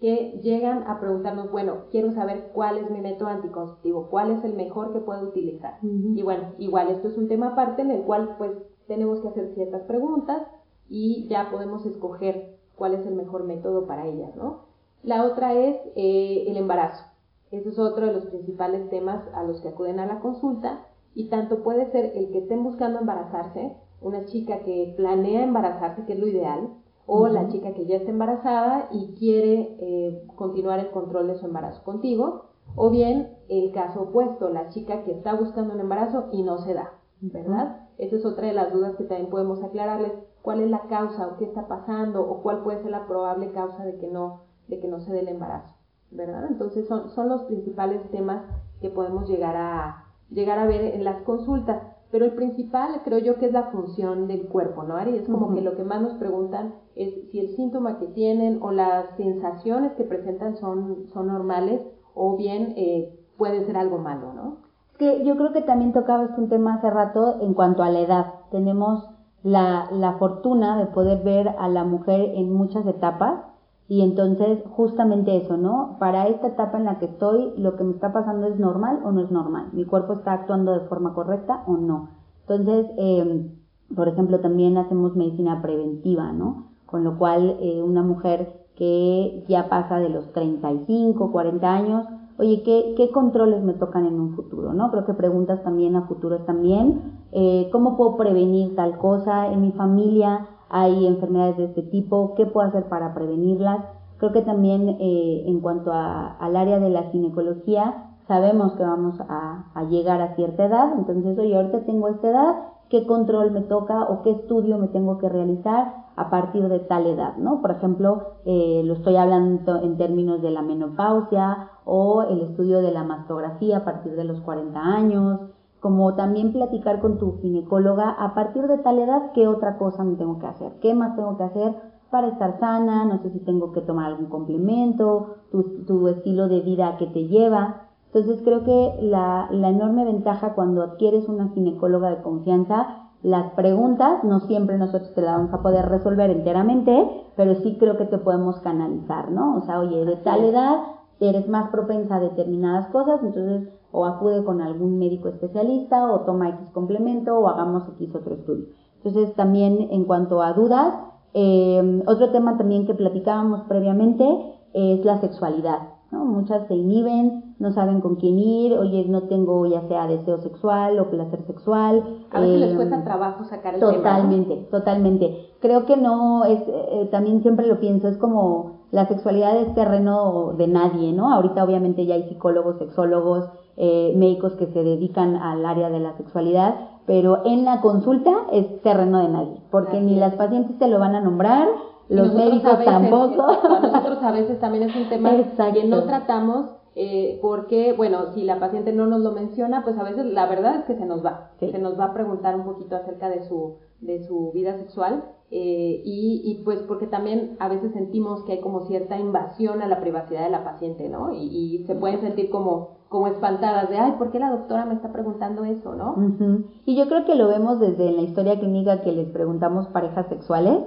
que 0.00 0.40
llegan 0.42 0.84
a 0.88 1.00
preguntarnos, 1.00 1.50
bueno, 1.50 1.84
quiero 1.90 2.12
saber 2.12 2.50
cuál 2.52 2.78
es 2.78 2.90
mi 2.90 3.00
método 3.00 3.28
anticonceptivo, 3.28 4.08
cuál 4.10 4.30
es 4.30 4.44
el 4.44 4.54
mejor 4.54 4.92
que 4.92 5.00
puedo 5.00 5.28
utilizar. 5.28 5.78
Y 5.82 6.22
bueno, 6.22 6.52
igual 6.58 6.88
esto 6.88 7.08
es 7.08 7.16
un 7.16 7.28
tema 7.28 7.48
aparte 7.48 7.82
en 7.82 7.90
el 7.90 8.02
cual 8.02 8.34
pues 8.36 8.52
tenemos 8.86 9.20
que 9.20 9.28
hacer 9.28 9.54
ciertas 9.54 9.82
preguntas 9.82 10.42
y 10.88 11.26
ya 11.28 11.50
podemos 11.50 11.86
escoger 11.86 12.58
cuál 12.76 12.94
es 12.94 13.06
el 13.06 13.14
mejor 13.14 13.44
método 13.44 13.86
para 13.86 14.06
ellas, 14.06 14.34
¿no? 14.36 14.66
La 15.02 15.24
otra 15.24 15.54
es 15.54 15.76
eh, 15.94 16.44
el 16.46 16.56
embarazo. 16.56 17.04
Ese 17.50 17.68
es 17.68 17.78
otro 17.78 18.06
de 18.06 18.12
los 18.12 18.26
principales 18.26 18.90
temas 18.90 19.22
a 19.34 19.44
los 19.44 19.60
que 19.60 19.68
acuden 19.68 20.00
a 20.00 20.06
la 20.06 20.20
consulta 20.20 20.86
y 21.16 21.30
tanto 21.30 21.62
puede 21.62 21.90
ser 21.90 22.12
el 22.14 22.30
que 22.30 22.40
estén 22.40 22.62
buscando 22.62 23.00
embarazarse, 23.00 23.74
una 24.02 24.26
chica 24.26 24.60
que 24.60 24.92
planea 24.98 25.44
embarazarse, 25.44 26.04
que 26.04 26.12
es 26.12 26.18
lo 26.18 26.26
ideal, 26.28 26.74
o 27.06 27.26
la 27.28 27.48
chica 27.48 27.72
que 27.72 27.86
ya 27.86 27.96
está 27.96 28.10
embarazada 28.10 28.88
y 28.92 29.14
quiere 29.14 29.76
eh, 29.80 30.26
continuar 30.36 30.78
el 30.78 30.90
control 30.90 31.28
de 31.28 31.36
su 31.36 31.46
embarazo 31.46 31.82
contigo, 31.84 32.50
o 32.74 32.90
bien 32.90 33.34
el 33.48 33.72
caso 33.72 34.02
opuesto, 34.02 34.50
la 34.50 34.68
chica 34.68 35.04
que 35.04 35.12
está 35.12 35.32
buscando 35.34 35.72
un 35.72 35.80
embarazo 35.80 36.28
y 36.32 36.42
no 36.42 36.58
se 36.58 36.74
da, 36.74 36.92
¿verdad? 37.22 37.88
Esa 37.96 38.16
es 38.16 38.26
otra 38.26 38.48
de 38.48 38.52
las 38.52 38.70
dudas 38.70 38.94
que 38.96 39.04
también 39.04 39.30
podemos 39.30 39.64
aclararles, 39.64 40.12
cuál 40.42 40.60
es 40.60 40.68
la 40.68 40.82
causa 40.82 41.28
o 41.28 41.38
qué 41.38 41.46
está 41.46 41.66
pasando 41.66 42.28
o 42.28 42.42
cuál 42.42 42.62
puede 42.62 42.82
ser 42.82 42.90
la 42.90 43.06
probable 43.06 43.52
causa 43.52 43.86
de 43.86 43.96
que 43.96 44.08
no, 44.08 44.42
de 44.68 44.80
que 44.80 44.88
no 44.88 45.00
se 45.00 45.12
dé 45.12 45.20
el 45.20 45.28
embarazo, 45.28 45.74
¿verdad? 46.10 46.44
Entonces 46.50 46.86
son, 46.86 47.08
son 47.08 47.30
los 47.30 47.44
principales 47.44 48.02
temas 48.10 48.44
que 48.82 48.90
podemos 48.90 49.26
llegar 49.26 49.56
a, 49.56 50.05
llegar 50.30 50.58
a 50.58 50.66
ver 50.66 50.94
en 50.94 51.04
las 51.04 51.22
consultas. 51.22 51.82
pero 52.10 52.24
el 52.24 52.34
principal 52.34 53.02
creo 53.04 53.18
yo 53.18 53.36
que 53.36 53.46
es 53.46 53.52
la 53.52 53.64
función 53.64 54.28
del 54.28 54.46
cuerpo, 54.46 54.84
¿no, 54.84 54.96
Ari? 54.96 55.16
Es 55.16 55.28
como 55.28 55.52
que 55.54 55.60
lo 55.60 55.76
que 55.76 55.82
más 55.82 56.00
nos 56.00 56.14
preguntan 56.14 56.74
es 56.94 57.30
si 57.30 57.40
el 57.40 57.56
síntoma 57.56 57.98
que 57.98 58.06
tienen 58.06 58.62
o 58.62 58.70
las 58.70 59.16
sensaciones 59.16 59.92
que 59.94 60.04
presentan 60.04 60.56
son, 60.56 61.08
son 61.12 61.26
normales 61.26 61.82
o 62.14 62.36
bien 62.36 62.74
eh, 62.76 63.12
puede 63.36 63.66
ser 63.66 63.76
algo 63.76 63.98
malo, 63.98 64.32
¿no? 64.32 64.58
Es 64.92 64.98
que 64.98 65.24
yo 65.24 65.36
creo 65.36 65.52
que 65.52 65.62
también 65.62 65.92
tocabas 65.92 66.30
un 66.38 66.48
tema 66.48 66.74
hace 66.74 66.88
rato 66.90 67.38
en 67.40 67.52
cuanto 67.52 67.82
a 67.82 67.90
la 67.90 68.00
edad. 68.00 68.26
Tenemos 68.50 69.04
la, 69.42 69.88
la 69.90 70.12
fortuna 70.14 70.78
de 70.78 70.86
poder 70.86 71.22
ver 71.22 71.48
a 71.58 71.68
la 71.68 71.84
mujer 71.84 72.30
en 72.34 72.52
muchas 72.52 72.86
etapas 72.86 73.42
y 73.88 74.02
entonces 74.02 74.62
justamente 74.70 75.36
eso, 75.36 75.56
¿no? 75.56 75.96
Para 76.00 76.26
esta 76.26 76.48
etapa 76.48 76.78
en 76.78 76.84
la 76.84 76.98
que 76.98 77.06
estoy, 77.06 77.52
lo 77.56 77.76
que 77.76 77.84
me 77.84 77.92
está 77.92 78.12
pasando 78.12 78.48
es 78.48 78.58
normal 78.58 79.00
o 79.04 79.12
no 79.12 79.20
es 79.20 79.30
normal. 79.30 79.68
Mi 79.72 79.84
cuerpo 79.84 80.14
está 80.14 80.32
actuando 80.32 80.72
de 80.72 80.86
forma 80.88 81.14
correcta 81.14 81.62
o 81.66 81.76
no. 81.76 82.10
Entonces, 82.48 82.86
eh, 82.98 83.50
por 83.94 84.08
ejemplo, 84.08 84.40
también 84.40 84.76
hacemos 84.76 85.14
medicina 85.14 85.62
preventiva, 85.62 86.32
¿no? 86.32 86.72
Con 86.86 87.04
lo 87.04 87.16
cual, 87.16 87.58
eh, 87.60 87.82
una 87.82 88.02
mujer 88.02 88.66
que 88.74 89.44
ya 89.48 89.68
pasa 89.68 89.98
de 89.98 90.08
los 90.08 90.32
35, 90.32 91.30
40 91.30 91.72
años, 91.72 92.06
oye, 92.38 92.62
¿qué, 92.62 92.94
¿qué 92.96 93.10
controles 93.10 93.62
me 93.62 93.72
tocan 93.74 94.06
en 94.06 94.20
un 94.20 94.34
futuro? 94.34 94.74
¿no? 94.74 94.90
Creo 94.90 95.06
que 95.06 95.14
preguntas 95.14 95.62
también 95.62 95.96
a 95.96 96.02
futuros 96.02 96.44
también, 96.44 97.20
eh, 97.32 97.68
¿cómo 97.72 97.96
puedo 97.96 98.16
prevenir 98.16 98.74
tal 98.76 98.98
cosa? 98.98 99.50
En 99.50 99.62
mi 99.62 99.72
familia 99.72 100.46
hay 100.68 101.06
enfermedades 101.06 101.56
de 101.56 101.64
este 101.66 101.82
tipo, 101.82 102.34
¿qué 102.36 102.46
puedo 102.46 102.66
hacer 102.66 102.84
para 102.88 103.14
prevenirlas? 103.14 103.84
Creo 104.18 104.32
que 104.32 104.42
también 104.42 104.96
eh, 105.00 105.44
en 105.46 105.60
cuanto 105.60 105.92
a, 105.92 106.36
al 106.38 106.56
área 106.56 106.78
de 106.78 106.90
la 106.90 107.04
ginecología, 107.04 108.12
sabemos 108.26 108.72
que 108.72 108.82
vamos 108.82 109.20
a, 109.20 109.70
a, 109.74 109.84
llegar 109.84 110.20
a 110.20 110.34
cierta 110.34 110.64
edad, 110.64 110.92
entonces, 110.98 111.38
oye, 111.38 111.54
ahorita 111.54 111.84
tengo 111.84 112.08
esta 112.08 112.28
edad, 112.28 112.56
¿qué 112.88 113.06
control 113.06 113.52
me 113.52 113.62
toca 113.62 114.04
o 114.04 114.22
qué 114.22 114.30
estudio 114.30 114.78
me 114.78 114.88
tengo 114.88 115.18
que 115.18 115.28
realizar 115.28 116.06
a 116.16 116.30
partir 116.30 116.66
de 116.68 116.80
tal 116.80 117.06
edad, 117.06 117.36
¿no? 117.36 117.60
Por 117.60 117.72
ejemplo, 117.72 118.38
eh, 118.46 118.82
lo 118.84 118.94
estoy 118.94 119.16
hablando 119.16 119.76
en 119.82 119.98
términos 119.98 120.40
de 120.40 120.50
la 120.50 120.62
menopausia 120.62 121.70
o 121.84 122.22
el 122.22 122.40
estudio 122.40 122.80
de 122.80 122.90
la 122.90 123.04
mastografía 123.04 123.78
a 123.78 123.84
partir 123.84 124.16
de 124.16 124.24
los 124.24 124.40
40 124.40 124.80
años, 124.80 125.40
como 125.86 126.16
también 126.16 126.52
platicar 126.52 126.98
con 127.00 127.16
tu 127.16 127.38
ginecóloga 127.38 128.10
a 128.10 128.34
partir 128.34 128.66
de 128.66 128.78
tal 128.78 128.98
edad 128.98 129.30
qué 129.34 129.46
otra 129.46 129.78
cosa 129.78 130.02
me 130.02 130.16
tengo 130.16 130.40
que 130.40 130.46
hacer, 130.48 130.72
qué 130.82 130.94
más 130.94 131.14
tengo 131.14 131.36
que 131.36 131.44
hacer 131.44 131.76
para 132.10 132.26
estar 132.26 132.58
sana, 132.58 133.04
no 133.04 133.18
sé 133.22 133.30
si 133.30 133.38
tengo 133.38 133.70
que 133.70 133.82
tomar 133.82 134.06
algún 134.06 134.26
complemento, 134.26 135.36
tu, 135.52 135.84
tu 135.84 136.08
estilo 136.08 136.48
de 136.48 136.60
vida 136.60 136.96
que 136.98 137.06
te 137.06 137.28
lleva. 137.28 137.82
Entonces 138.06 138.42
creo 138.42 138.64
que 138.64 138.96
la, 139.00 139.46
la 139.52 139.68
enorme 139.68 140.04
ventaja 140.04 140.54
cuando 140.54 140.82
adquieres 140.82 141.28
una 141.28 141.50
ginecóloga 141.50 142.10
de 142.10 142.22
confianza 142.22 143.06
las 143.22 143.52
preguntas 143.52 144.24
no 144.24 144.40
siempre 144.40 144.78
nosotros 144.78 145.14
te 145.14 145.22
las 145.22 145.36
vamos 145.36 145.54
a 145.54 145.62
poder 145.62 145.86
resolver 145.88 146.30
enteramente, 146.30 147.30
pero 147.36 147.54
sí 147.54 147.76
creo 147.78 147.96
que 147.96 148.06
te 148.06 148.18
podemos 148.18 148.58
canalizar, 148.58 149.30
¿no? 149.30 149.56
O 149.56 149.62
sea, 149.62 149.78
oye, 149.78 150.04
de 150.04 150.16
tal 150.16 150.42
edad 150.44 150.78
eres 151.20 151.48
más 151.48 151.70
propensa 151.70 152.16
a 152.16 152.20
determinadas 152.20 152.88
cosas, 152.88 153.20
entonces 153.22 153.68
o 153.92 154.04
acude 154.04 154.44
con 154.44 154.60
algún 154.60 154.98
médico 154.98 155.28
especialista 155.28 156.12
o 156.12 156.20
toma 156.20 156.50
X 156.50 156.70
complemento 156.72 157.38
o 157.38 157.48
hagamos 157.48 157.84
X 157.98 158.14
otro 158.14 158.34
estudio. 158.34 158.66
Entonces 159.02 159.34
también 159.34 159.88
en 159.90 160.04
cuanto 160.04 160.42
a 160.42 160.52
dudas, 160.52 160.94
eh, 161.32 162.02
otro 162.06 162.30
tema 162.30 162.58
también 162.58 162.86
que 162.86 162.94
platicábamos 162.94 163.62
previamente 163.62 164.26
es 164.74 165.04
la 165.04 165.18
sexualidad. 165.20 165.78
¿no? 166.10 166.24
Muchas 166.24 166.66
se 166.68 166.74
inhiben, 166.74 167.56
no 167.58 167.72
saben 167.72 168.00
con 168.00 168.16
quién 168.16 168.38
ir, 168.38 168.74
oye, 168.74 169.06
no 169.08 169.22
tengo 169.22 169.66
ya 169.66 169.82
sea 169.88 170.06
deseo 170.06 170.38
sexual 170.38 170.98
o 170.98 171.10
placer 171.10 171.42
sexual. 171.46 172.04
A 172.30 172.40
veces 172.40 172.60
les 172.60 172.74
cuesta 172.74 173.02
trabajo 173.02 173.44
sacar 173.44 173.74
el 173.74 173.80
totalmente, 173.80 174.54
tema. 174.54 174.70
Totalmente, 174.70 174.70
totalmente. 174.70 175.50
Creo 175.60 175.86
que 175.86 175.96
no, 175.96 176.44
es, 176.44 176.62
eh, 176.66 177.08
también 177.10 177.42
siempre 177.42 177.66
lo 177.66 177.80
pienso, 177.80 178.08
es 178.08 178.18
como 178.18 178.75
la 178.90 179.06
sexualidad 179.06 179.56
es 179.56 179.74
terreno 179.74 180.54
de 180.56 180.68
nadie, 180.68 181.12
¿no? 181.12 181.32
Ahorita 181.32 181.64
obviamente 181.64 182.06
ya 182.06 182.14
hay 182.14 182.28
psicólogos, 182.28 182.78
sexólogos, 182.78 183.48
eh, 183.76 184.14
médicos 184.16 184.54
que 184.54 184.66
se 184.66 184.82
dedican 184.82 185.36
al 185.36 185.64
área 185.66 185.90
de 185.90 186.00
la 186.00 186.16
sexualidad, 186.16 186.74
pero 187.04 187.42
en 187.44 187.64
la 187.64 187.80
consulta 187.80 188.32
es 188.52 188.80
terreno 188.82 189.18
de 189.20 189.28
nadie, 189.28 189.60
porque 189.70 189.98
Así 189.98 190.06
ni 190.06 190.14
es. 190.14 190.20
las 190.20 190.34
pacientes 190.34 190.78
te 190.78 190.88
lo 190.88 190.98
van 190.98 191.14
a 191.14 191.20
nombrar, 191.20 191.68
los 192.08 192.32
médicos 192.34 192.78
veces, 192.78 192.84
tampoco. 192.84 193.46
Nosotros 193.82 194.18
a 194.22 194.30
veces 194.30 194.60
también 194.60 194.88
es 194.88 194.96
un 194.96 195.08
tema 195.08 195.34
Exacto. 195.34 195.80
que 195.80 195.86
no 195.86 196.04
tratamos 196.04 196.70
eh, 196.94 197.38
porque, 197.42 197.92
bueno, 197.92 198.32
si 198.32 198.44
la 198.44 198.58
paciente 198.60 198.92
no 198.92 199.06
nos 199.06 199.20
lo 199.20 199.32
menciona, 199.32 199.82
pues 199.82 199.98
a 199.98 200.04
veces 200.04 200.24
la 200.24 200.46
verdad 200.46 200.76
es 200.76 200.84
que 200.84 200.94
se 200.94 201.04
nos 201.04 201.24
va, 201.24 201.50
sí. 201.58 201.70
se 201.70 201.78
nos 201.78 201.98
va 201.98 202.06
a 202.06 202.14
preguntar 202.14 202.54
un 202.54 202.64
poquito 202.64 202.96
acerca 202.96 203.28
de 203.28 203.46
su, 203.46 203.74
de 204.00 204.24
su 204.26 204.52
vida 204.52 204.78
sexual 204.78 205.24
eh, 205.50 206.02
y, 206.04 206.42
y, 206.44 206.64
pues 206.64 206.80
porque 206.88 207.06
también 207.06 207.56
a 207.60 207.68
veces 207.68 207.92
sentimos 207.92 208.42
que 208.44 208.52
hay 208.52 208.60
como 208.60 208.80
cierta 208.86 209.16
invasión 209.16 209.80
a 209.80 209.86
la 209.86 210.00
privacidad 210.00 210.42
de 210.42 210.50
la 210.50 210.64
paciente, 210.64 211.08
¿no? 211.08 211.32
Y, 211.32 211.46
y 211.46 211.84
se 211.86 211.94
pueden 211.94 212.20
sentir 212.20 212.50
como, 212.50 212.96
como 213.08 213.28
espantadas 213.28 213.88
de, 213.88 213.96
ay, 213.96 214.14
¿por 214.18 214.32
qué 214.32 214.40
la 214.40 214.50
doctora 214.50 214.86
me 214.86 214.94
está 214.94 215.12
preguntando 215.12 215.64
eso, 215.64 215.94
no? 215.94 216.14
Uh 216.14 216.20
-huh. 216.20 216.64
Y 216.84 216.96
yo 216.96 217.06
creo 217.06 217.24
que 217.24 217.36
lo 217.36 217.46
vemos 217.46 217.78
desde 217.78 218.10
la 218.10 218.22
historia 218.22 218.58
clínica 218.58 219.02
que 219.02 219.12
les 219.12 219.28
preguntamos 219.28 219.86
parejas 219.88 220.26
sexuales, 220.28 220.78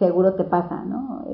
seguro 0.00 0.34
te 0.34 0.44
pasa, 0.44 0.84
¿no? 0.84 1.24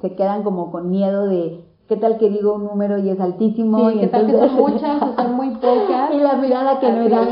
Se 0.00 0.16
quedan 0.16 0.42
como 0.42 0.72
con 0.72 0.90
miedo 0.90 1.28
de 1.28 1.64
qué 1.88 1.96
tal 1.96 2.18
que 2.18 2.30
digo 2.30 2.54
un 2.54 2.64
número 2.64 2.98
y 2.98 3.10
es 3.10 3.20
altísimo 3.20 3.90
sí, 3.90 3.96
y 3.96 3.98
qué 4.00 4.04
entonces... 4.06 4.32
tal 4.32 4.40
que 4.40 4.48
son 4.48 4.72
muchas 4.72 5.02
o 5.02 5.14
son 5.14 5.34
muy 5.36 5.50
pocas 5.54 6.10
y 6.14 6.18
la 6.18 6.34
mirada 6.36 6.80
que 6.80 6.92
me 6.92 7.08
dan 7.08 7.28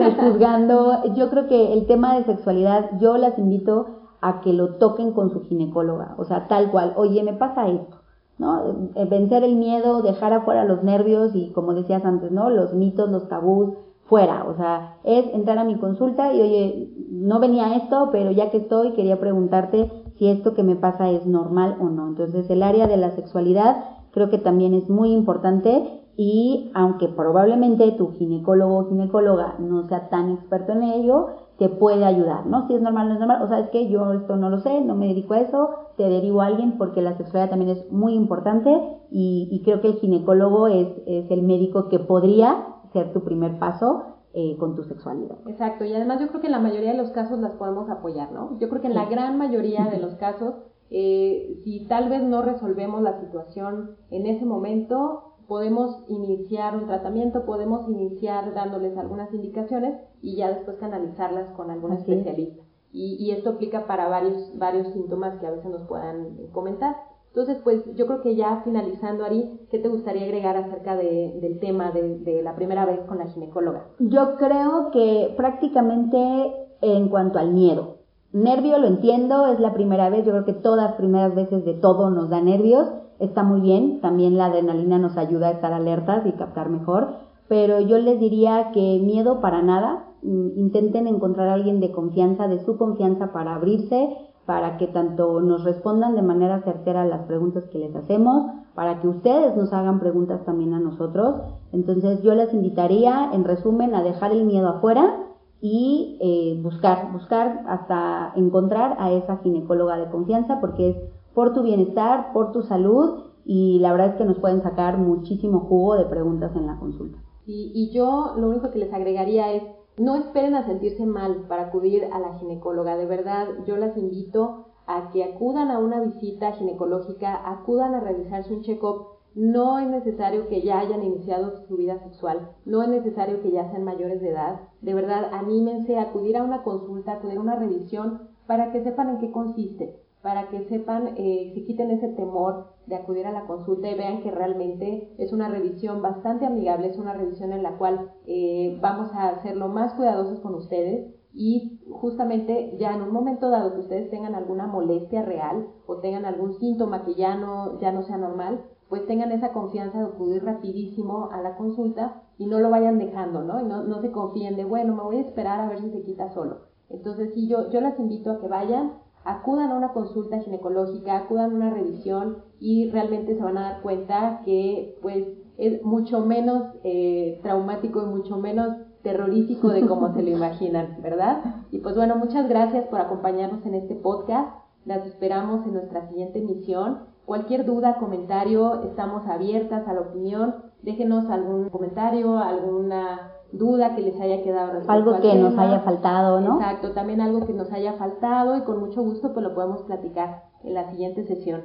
es 0.00 0.14
juzgando 0.14 1.04
yo 1.14 1.28
creo 1.28 1.46
que 1.46 1.74
el 1.74 1.86
tema 1.86 2.16
de 2.16 2.24
sexualidad 2.24 2.88
yo 2.98 3.18
las 3.18 3.38
invito 3.38 3.97
a 4.20 4.40
que 4.40 4.52
lo 4.52 4.74
toquen 4.74 5.12
con 5.12 5.30
su 5.30 5.42
ginecóloga. 5.42 6.14
O 6.18 6.24
sea 6.24 6.48
tal 6.48 6.70
cual 6.70 6.94
oye 6.96 7.22
me 7.22 7.32
pasa 7.32 7.68
esto 7.68 7.98
no 8.38 8.62
vencer 9.10 9.42
el 9.42 9.56
miedo 9.56 10.00
dejar 10.00 10.32
afuera 10.32 10.64
los 10.64 10.84
nervios 10.84 11.34
y 11.34 11.50
como 11.50 11.74
decías 11.74 12.04
antes 12.04 12.30
no 12.30 12.50
los 12.50 12.72
mitos 12.72 13.10
los 13.10 13.28
tabús 13.28 13.74
fuera, 14.08 14.44
o 14.48 14.56
sea, 14.56 14.96
es 15.04 15.26
entrar 15.34 15.58
a 15.58 15.64
mi 15.64 15.76
consulta 15.76 16.32
y 16.32 16.40
oye, 16.40 16.90
no 17.10 17.40
venía 17.40 17.76
esto, 17.76 18.08
pero 18.10 18.30
ya 18.30 18.50
que 18.50 18.56
estoy, 18.56 18.92
quería 18.92 19.20
preguntarte 19.20 19.90
si 20.16 20.28
esto 20.28 20.54
que 20.54 20.62
me 20.62 20.76
pasa 20.76 21.10
es 21.10 21.26
normal 21.26 21.76
o 21.78 21.90
no. 21.90 22.08
Entonces, 22.08 22.48
el 22.48 22.62
área 22.62 22.86
de 22.86 22.96
la 22.96 23.10
sexualidad 23.10 23.84
creo 24.12 24.30
que 24.30 24.38
también 24.38 24.72
es 24.72 24.88
muy 24.88 25.12
importante 25.12 26.06
y 26.16 26.70
aunque 26.74 27.08
probablemente 27.08 27.92
tu 27.92 28.12
ginecólogo 28.12 28.78
o 28.78 28.88
ginecóloga 28.88 29.56
no 29.58 29.86
sea 29.88 30.08
tan 30.08 30.30
experto 30.30 30.72
en 30.72 30.84
ello, 30.84 31.26
te 31.58 31.68
puede 31.68 32.04
ayudar, 32.04 32.46
¿no? 32.46 32.66
Si 32.66 32.74
es 32.74 32.80
normal, 32.80 33.08
no 33.08 33.14
es 33.14 33.20
normal, 33.20 33.42
o 33.42 33.48
sea, 33.48 33.58
es 33.58 33.68
que 33.70 33.88
yo 33.88 34.12
esto 34.12 34.36
no 34.36 34.48
lo 34.48 34.60
sé, 34.60 34.80
no 34.80 34.94
me 34.94 35.08
dedico 35.08 35.34
a 35.34 35.40
eso, 35.40 35.70
te 35.96 36.08
derivo 36.08 36.40
a 36.40 36.46
alguien 36.46 36.78
porque 36.78 37.02
la 37.02 37.16
sexualidad 37.16 37.50
también 37.50 37.76
es 37.76 37.90
muy 37.90 38.14
importante 38.14 38.70
y, 39.10 39.48
y 39.50 39.62
creo 39.64 39.80
que 39.80 39.88
el 39.88 39.94
ginecólogo 39.94 40.68
es, 40.68 40.88
es 41.06 41.30
el 41.30 41.42
médico 41.42 41.88
que 41.88 41.98
podría 41.98 42.64
ser 42.92 43.12
tu 43.12 43.24
primer 43.24 43.58
paso 43.58 44.18
eh, 44.34 44.56
con 44.58 44.76
tu 44.76 44.84
sexualidad. 44.84 45.36
Exacto, 45.46 45.84
y 45.84 45.92
además 45.92 46.20
yo 46.20 46.28
creo 46.28 46.40
que 46.40 46.46
en 46.46 46.52
la 46.52 46.60
mayoría 46.60 46.92
de 46.92 46.98
los 46.98 47.10
casos 47.10 47.40
las 47.40 47.52
podemos 47.54 47.90
apoyar, 47.90 48.30
¿no? 48.30 48.56
Yo 48.60 48.68
creo 48.68 48.80
que 48.80 48.88
en 48.88 48.94
la 48.94 49.06
gran 49.06 49.36
mayoría 49.36 49.86
de 49.86 49.98
los 49.98 50.14
casos, 50.14 50.54
eh, 50.90 51.60
si 51.64 51.86
tal 51.88 52.08
vez 52.08 52.22
no 52.22 52.42
resolvemos 52.42 53.02
la 53.02 53.18
situación 53.20 53.96
en 54.10 54.26
ese 54.26 54.44
momento, 54.44 55.27
podemos 55.48 56.04
iniciar 56.08 56.76
un 56.76 56.86
tratamiento, 56.86 57.46
podemos 57.46 57.88
iniciar 57.88 58.54
dándoles 58.54 58.96
algunas 58.98 59.32
indicaciones 59.32 59.98
y 60.20 60.36
ya 60.36 60.50
después 60.50 60.76
canalizarlas 60.76 61.50
con 61.52 61.70
algún 61.70 61.92
Así 61.92 62.12
especialista. 62.12 62.62
Y, 62.92 63.16
y, 63.18 63.32
esto 63.32 63.50
aplica 63.50 63.86
para 63.86 64.08
varios, 64.08 64.56
varios 64.56 64.88
síntomas 64.92 65.38
que 65.40 65.46
a 65.46 65.50
veces 65.50 65.70
nos 65.70 65.82
puedan 65.88 66.36
comentar. 66.52 66.96
Entonces, 67.28 67.58
pues 67.62 67.84
yo 67.94 68.06
creo 68.06 68.22
que 68.22 68.34
ya 68.34 68.62
finalizando, 68.64 69.24
Ari, 69.24 69.66
¿qué 69.70 69.78
te 69.78 69.88
gustaría 69.88 70.24
agregar 70.24 70.56
acerca 70.56 70.96
de, 70.96 71.38
del 71.40 71.60
tema 71.60 71.92
de, 71.92 72.18
de, 72.20 72.42
la 72.42 72.54
primera 72.54 72.86
vez 72.86 73.00
con 73.00 73.18
la 73.18 73.26
ginecóloga? 73.26 73.88
Yo 73.98 74.36
creo 74.36 74.90
que 74.90 75.34
prácticamente 75.36 76.68
en 76.80 77.08
cuanto 77.08 77.38
al 77.38 77.52
miedo. 77.52 77.98
Nervio 78.32 78.78
lo 78.78 78.86
entiendo, 78.86 79.46
es 79.46 79.60
la 79.60 79.74
primera 79.74 80.10
vez, 80.10 80.24
yo 80.24 80.32
creo 80.32 80.44
que 80.44 80.52
todas 80.52 80.94
primeras 80.94 81.34
veces 81.34 81.64
de 81.64 81.74
todo 81.74 82.10
nos 82.10 82.28
da 82.28 82.40
nervios, 82.40 82.88
está 83.18 83.42
muy 83.42 83.60
bien, 83.60 84.00
también 84.00 84.36
la 84.36 84.46
adrenalina 84.46 84.98
nos 84.98 85.16
ayuda 85.16 85.48
a 85.48 85.52
estar 85.52 85.72
alertas 85.72 86.26
y 86.26 86.32
captar 86.32 86.68
mejor, 86.68 87.08
pero 87.48 87.80
yo 87.80 87.98
les 87.98 88.20
diría 88.20 88.70
que 88.72 89.00
miedo 89.02 89.40
para 89.40 89.62
nada, 89.62 90.04
intenten 90.22 91.06
encontrar 91.06 91.48
a 91.48 91.54
alguien 91.54 91.80
de 91.80 91.92
confianza, 91.92 92.48
de 92.48 92.64
su 92.64 92.76
confianza 92.76 93.32
para 93.32 93.54
abrirse, 93.54 94.16
para 94.46 94.78
que 94.78 94.86
tanto 94.86 95.40
nos 95.40 95.64
respondan 95.64 96.14
de 96.14 96.22
manera 96.22 96.62
certera 96.62 97.04
las 97.04 97.22
preguntas 97.26 97.64
que 97.70 97.78
les 97.78 97.94
hacemos, 97.94 98.50
para 98.74 99.00
que 99.00 99.08
ustedes 99.08 99.56
nos 99.56 99.72
hagan 99.72 100.00
preguntas 100.00 100.44
también 100.44 100.72
a 100.72 100.80
nosotros. 100.80 101.36
Entonces 101.72 102.22
yo 102.22 102.34
les 102.34 102.54
invitaría, 102.54 103.30
en 103.32 103.44
resumen, 103.44 103.94
a 103.94 104.02
dejar 104.02 104.32
el 104.32 104.44
miedo 104.44 104.68
afuera 104.68 105.16
y 105.60 106.16
eh, 106.20 106.60
buscar, 106.62 107.12
buscar 107.12 107.64
hasta 107.68 108.32
encontrar 108.36 108.96
a 108.98 109.10
esa 109.12 109.38
ginecóloga 109.38 109.96
de 109.98 110.10
confianza, 110.10 110.60
porque 110.60 110.90
es 110.90 110.96
por 111.38 111.54
tu 111.54 111.62
bienestar, 111.62 112.32
por 112.32 112.50
tu 112.50 112.62
salud 112.62 113.26
y 113.44 113.78
la 113.78 113.92
verdad 113.92 114.08
es 114.08 114.14
que 114.16 114.24
nos 114.24 114.40
pueden 114.40 114.60
sacar 114.60 114.98
muchísimo 114.98 115.60
jugo 115.60 115.94
de 115.94 116.06
preguntas 116.06 116.50
en 116.56 116.66
la 116.66 116.80
consulta. 116.80 117.16
Y, 117.46 117.70
y 117.76 117.92
yo 117.92 118.34
lo 118.36 118.48
único 118.48 118.72
que 118.72 118.80
les 118.80 118.92
agregaría 118.92 119.52
es 119.52 119.62
no 119.98 120.16
esperen 120.16 120.56
a 120.56 120.66
sentirse 120.66 121.06
mal 121.06 121.44
para 121.48 121.66
acudir 121.68 122.08
a 122.12 122.18
la 122.18 122.34
ginecóloga. 122.40 122.96
De 122.96 123.06
verdad, 123.06 123.46
yo 123.68 123.76
las 123.76 123.96
invito 123.96 124.64
a 124.88 125.10
que 125.10 125.22
acudan 125.22 125.70
a 125.70 125.78
una 125.78 126.00
visita 126.00 126.50
ginecológica, 126.54 127.48
acudan 127.48 127.94
a 127.94 128.00
realizarse 128.00 128.52
un 128.52 128.62
check-up. 128.62 129.06
No 129.36 129.78
es 129.78 129.86
necesario 129.86 130.48
que 130.48 130.62
ya 130.62 130.80
hayan 130.80 131.04
iniciado 131.04 131.52
su 131.68 131.76
vida 131.76 132.00
sexual, 132.00 132.50
no 132.64 132.82
es 132.82 132.88
necesario 132.88 133.42
que 133.42 133.52
ya 133.52 133.70
sean 133.70 133.84
mayores 133.84 134.20
de 134.20 134.30
edad. 134.30 134.62
De 134.80 134.92
verdad, 134.92 135.30
anímense 135.32 135.98
a 135.98 136.02
acudir 136.02 136.36
a 136.36 136.42
una 136.42 136.64
consulta, 136.64 137.12
acudir 137.12 137.38
a 137.38 137.42
una 137.42 137.54
revisión 137.54 138.22
para 138.48 138.72
que 138.72 138.82
sepan 138.82 139.10
en 139.10 139.18
qué 139.20 139.30
consiste 139.30 140.07
para 140.22 140.48
que 140.48 140.64
sepan, 140.68 141.14
eh, 141.16 141.52
se 141.54 141.64
quiten 141.64 141.90
ese 141.90 142.08
temor 142.08 142.66
de 142.86 142.96
acudir 142.96 143.26
a 143.26 143.32
la 143.32 143.46
consulta 143.46 143.88
y 143.88 143.94
vean 143.94 144.22
que 144.22 144.30
realmente 144.30 145.14
es 145.18 145.32
una 145.32 145.48
revisión 145.48 146.02
bastante 146.02 146.46
amigable, 146.46 146.88
es 146.88 146.98
una 146.98 147.12
revisión 147.12 147.52
en 147.52 147.62
la 147.62 147.76
cual 147.76 148.10
eh, 148.26 148.78
vamos 148.80 149.10
a 149.14 149.40
ser 149.42 149.56
lo 149.56 149.68
más 149.68 149.94
cuidadosos 149.94 150.40
con 150.40 150.54
ustedes 150.54 151.14
y 151.34 151.80
justamente 151.90 152.76
ya 152.78 152.94
en 152.94 153.02
un 153.02 153.12
momento 153.12 153.50
dado 153.50 153.74
que 153.74 153.80
ustedes 153.80 154.10
tengan 154.10 154.34
alguna 154.34 154.66
molestia 154.66 155.22
real 155.22 155.68
o 155.86 155.98
tengan 155.98 156.24
algún 156.24 156.54
síntoma 156.54 157.04
que 157.04 157.14
ya 157.14 157.36
no, 157.36 157.78
ya 157.78 157.92
no 157.92 158.02
sea 158.02 158.16
normal, 158.16 158.64
pues 158.88 159.06
tengan 159.06 159.32
esa 159.32 159.52
confianza 159.52 159.98
de 159.98 160.06
acudir 160.06 160.44
rapidísimo 160.44 161.28
a 161.30 161.40
la 161.42 161.56
consulta 161.56 162.22
y 162.38 162.46
no 162.46 162.58
lo 162.58 162.70
vayan 162.70 162.98
dejando, 162.98 163.42
¿no? 163.42 163.60
Y 163.60 163.64
no, 163.64 163.84
no 163.84 164.00
se 164.00 164.10
confíen 164.10 164.56
de, 164.56 164.64
bueno, 164.64 164.94
me 164.94 165.02
voy 165.02 165.16
a 165.18 165.20
esperar 165.20 165.60
a 165.60 165.68
ver 165.68 165.80
si 165.80 165.90
se 165.90 166.02
quita 166.02 166.32
solo. 166.32 166.68
Entonces, 166.88 167.34
sí, 167.34 167.48
yo, 167.48 167.70
yo 167.70 167.80
las 167.80 167.98
invito 167.98 168.30
a 168.30 168.40
que 168.40 168.48
vayan, 168.48 168.94
acudan 169.28 169.70
a 169.70 169.76
una 169.76 169.92
consulta 169.92 170.40
ginecológica, 170.40 171.18
acudan 171.18 171.52
a 171.52 171.54
una 171.54 171.70
revisión 171.70 172.38
y 172.58 172.90
realmente 172.90 173.36
se 173.36 173.42
van 173.42 173.58
a 173.58 173.72
dar 173.72 173.82
cuenta 173.82 174.40
que 174.44 174.96
pues 175.02 175.26
es 175.58 175.82
mucho 175.84 176.20
menos 176.20 176.64
eh, 176.82 177.38
traumático 177.42 178.02
y 178.02 178.06
mucho 178.06 178.38
menos 178.38 178.76
terrorífico 179.02 179.68
de 179.68 179.86
como 179.86 180.14
se 180.14 180.22
lo 180.22 180.30
imaginan, 180.36 180.96
¿verdad? 181.02 181.42
Y 181.70 181.78
pues 181.78 181.94
bueno, 181.94 182.16
muchas 182.16 182.48
gracias 182.48 182.86
por 182.86 183.00
acompañarnos 183.00 183.64
en 183.66 183.74
este 183.74 183.96
podcast. 183.96 184.48
Las 184.86 185.04
esperamos 185.04 185.66
en 185.66 185.74
nuestra 185.74 186.08
siguiente 186.08 186.38
emisión. 186.38 187.00
Cualquier 187.26 187.66
duda, 187.66 187.98
comentario, 187.98 188.82
estamos 188.84 189.26
abiertas 189.26 189.86
a 189.86 189.92
la 189.92 190.00
opinión. 190.00 190.54
Déjenos 190.82 191.28
algún 191.28 191.68
comentario, 191.68 192.38
alguna 192.38 193.32
duda 193.52 193.94
que 193.94 194.02
les 194.02 194.20
haya 194.20 194.42
quedado 194.42 194.82
algo 194.88 195.20
que 195.20 195.34
nos 195.34 195.56
haya 195.58 195.80
faltado, 195.80 196.40
¿no? 196.40 196.56
Exacto, 196.56 196.92
también 196.92 197.20
algo 197.20 197.46
que 197.46 197.52
nos 197.52 197.72
haya 197.72 197.94
faltado 197.94 198.56
y 198.56 198.62
con 198.62 198.80
mucho 198.80 199.02
gusto 199.02 199.32
pues 199.32 199.44
lo 199.44 199.54
podemos 199.54 199.82
platicar 199.82 200.44
en 200.62 200.74
la 200.74 200.90
siguiente 200.90 201.24
sesión. 201.24 201.62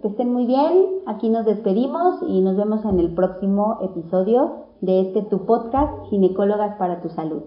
Que 0.00 0.08
estén 0.08 0.32
muy 0.32 0.46
bien, 0.46 0.86
aquí 1.06 1.28
nos 1.30 1.46
despedimos 1.46 2.22
y 2.26 2.40
nos 2.40 2.56
vemos 2.56 2.84
en 2.84 3.00
el 3.00 3.14
próximo 3.14 3.78
episodio 3.82 4.66
de 4.80 5.00
este 5.00 5.22
tu 5.22 5.46
podcast 5.46 6.06
Ginecólogas 6.10 6.76
para 6.76 7.00
tu 7.00 7.08
salud. 7.08 7.42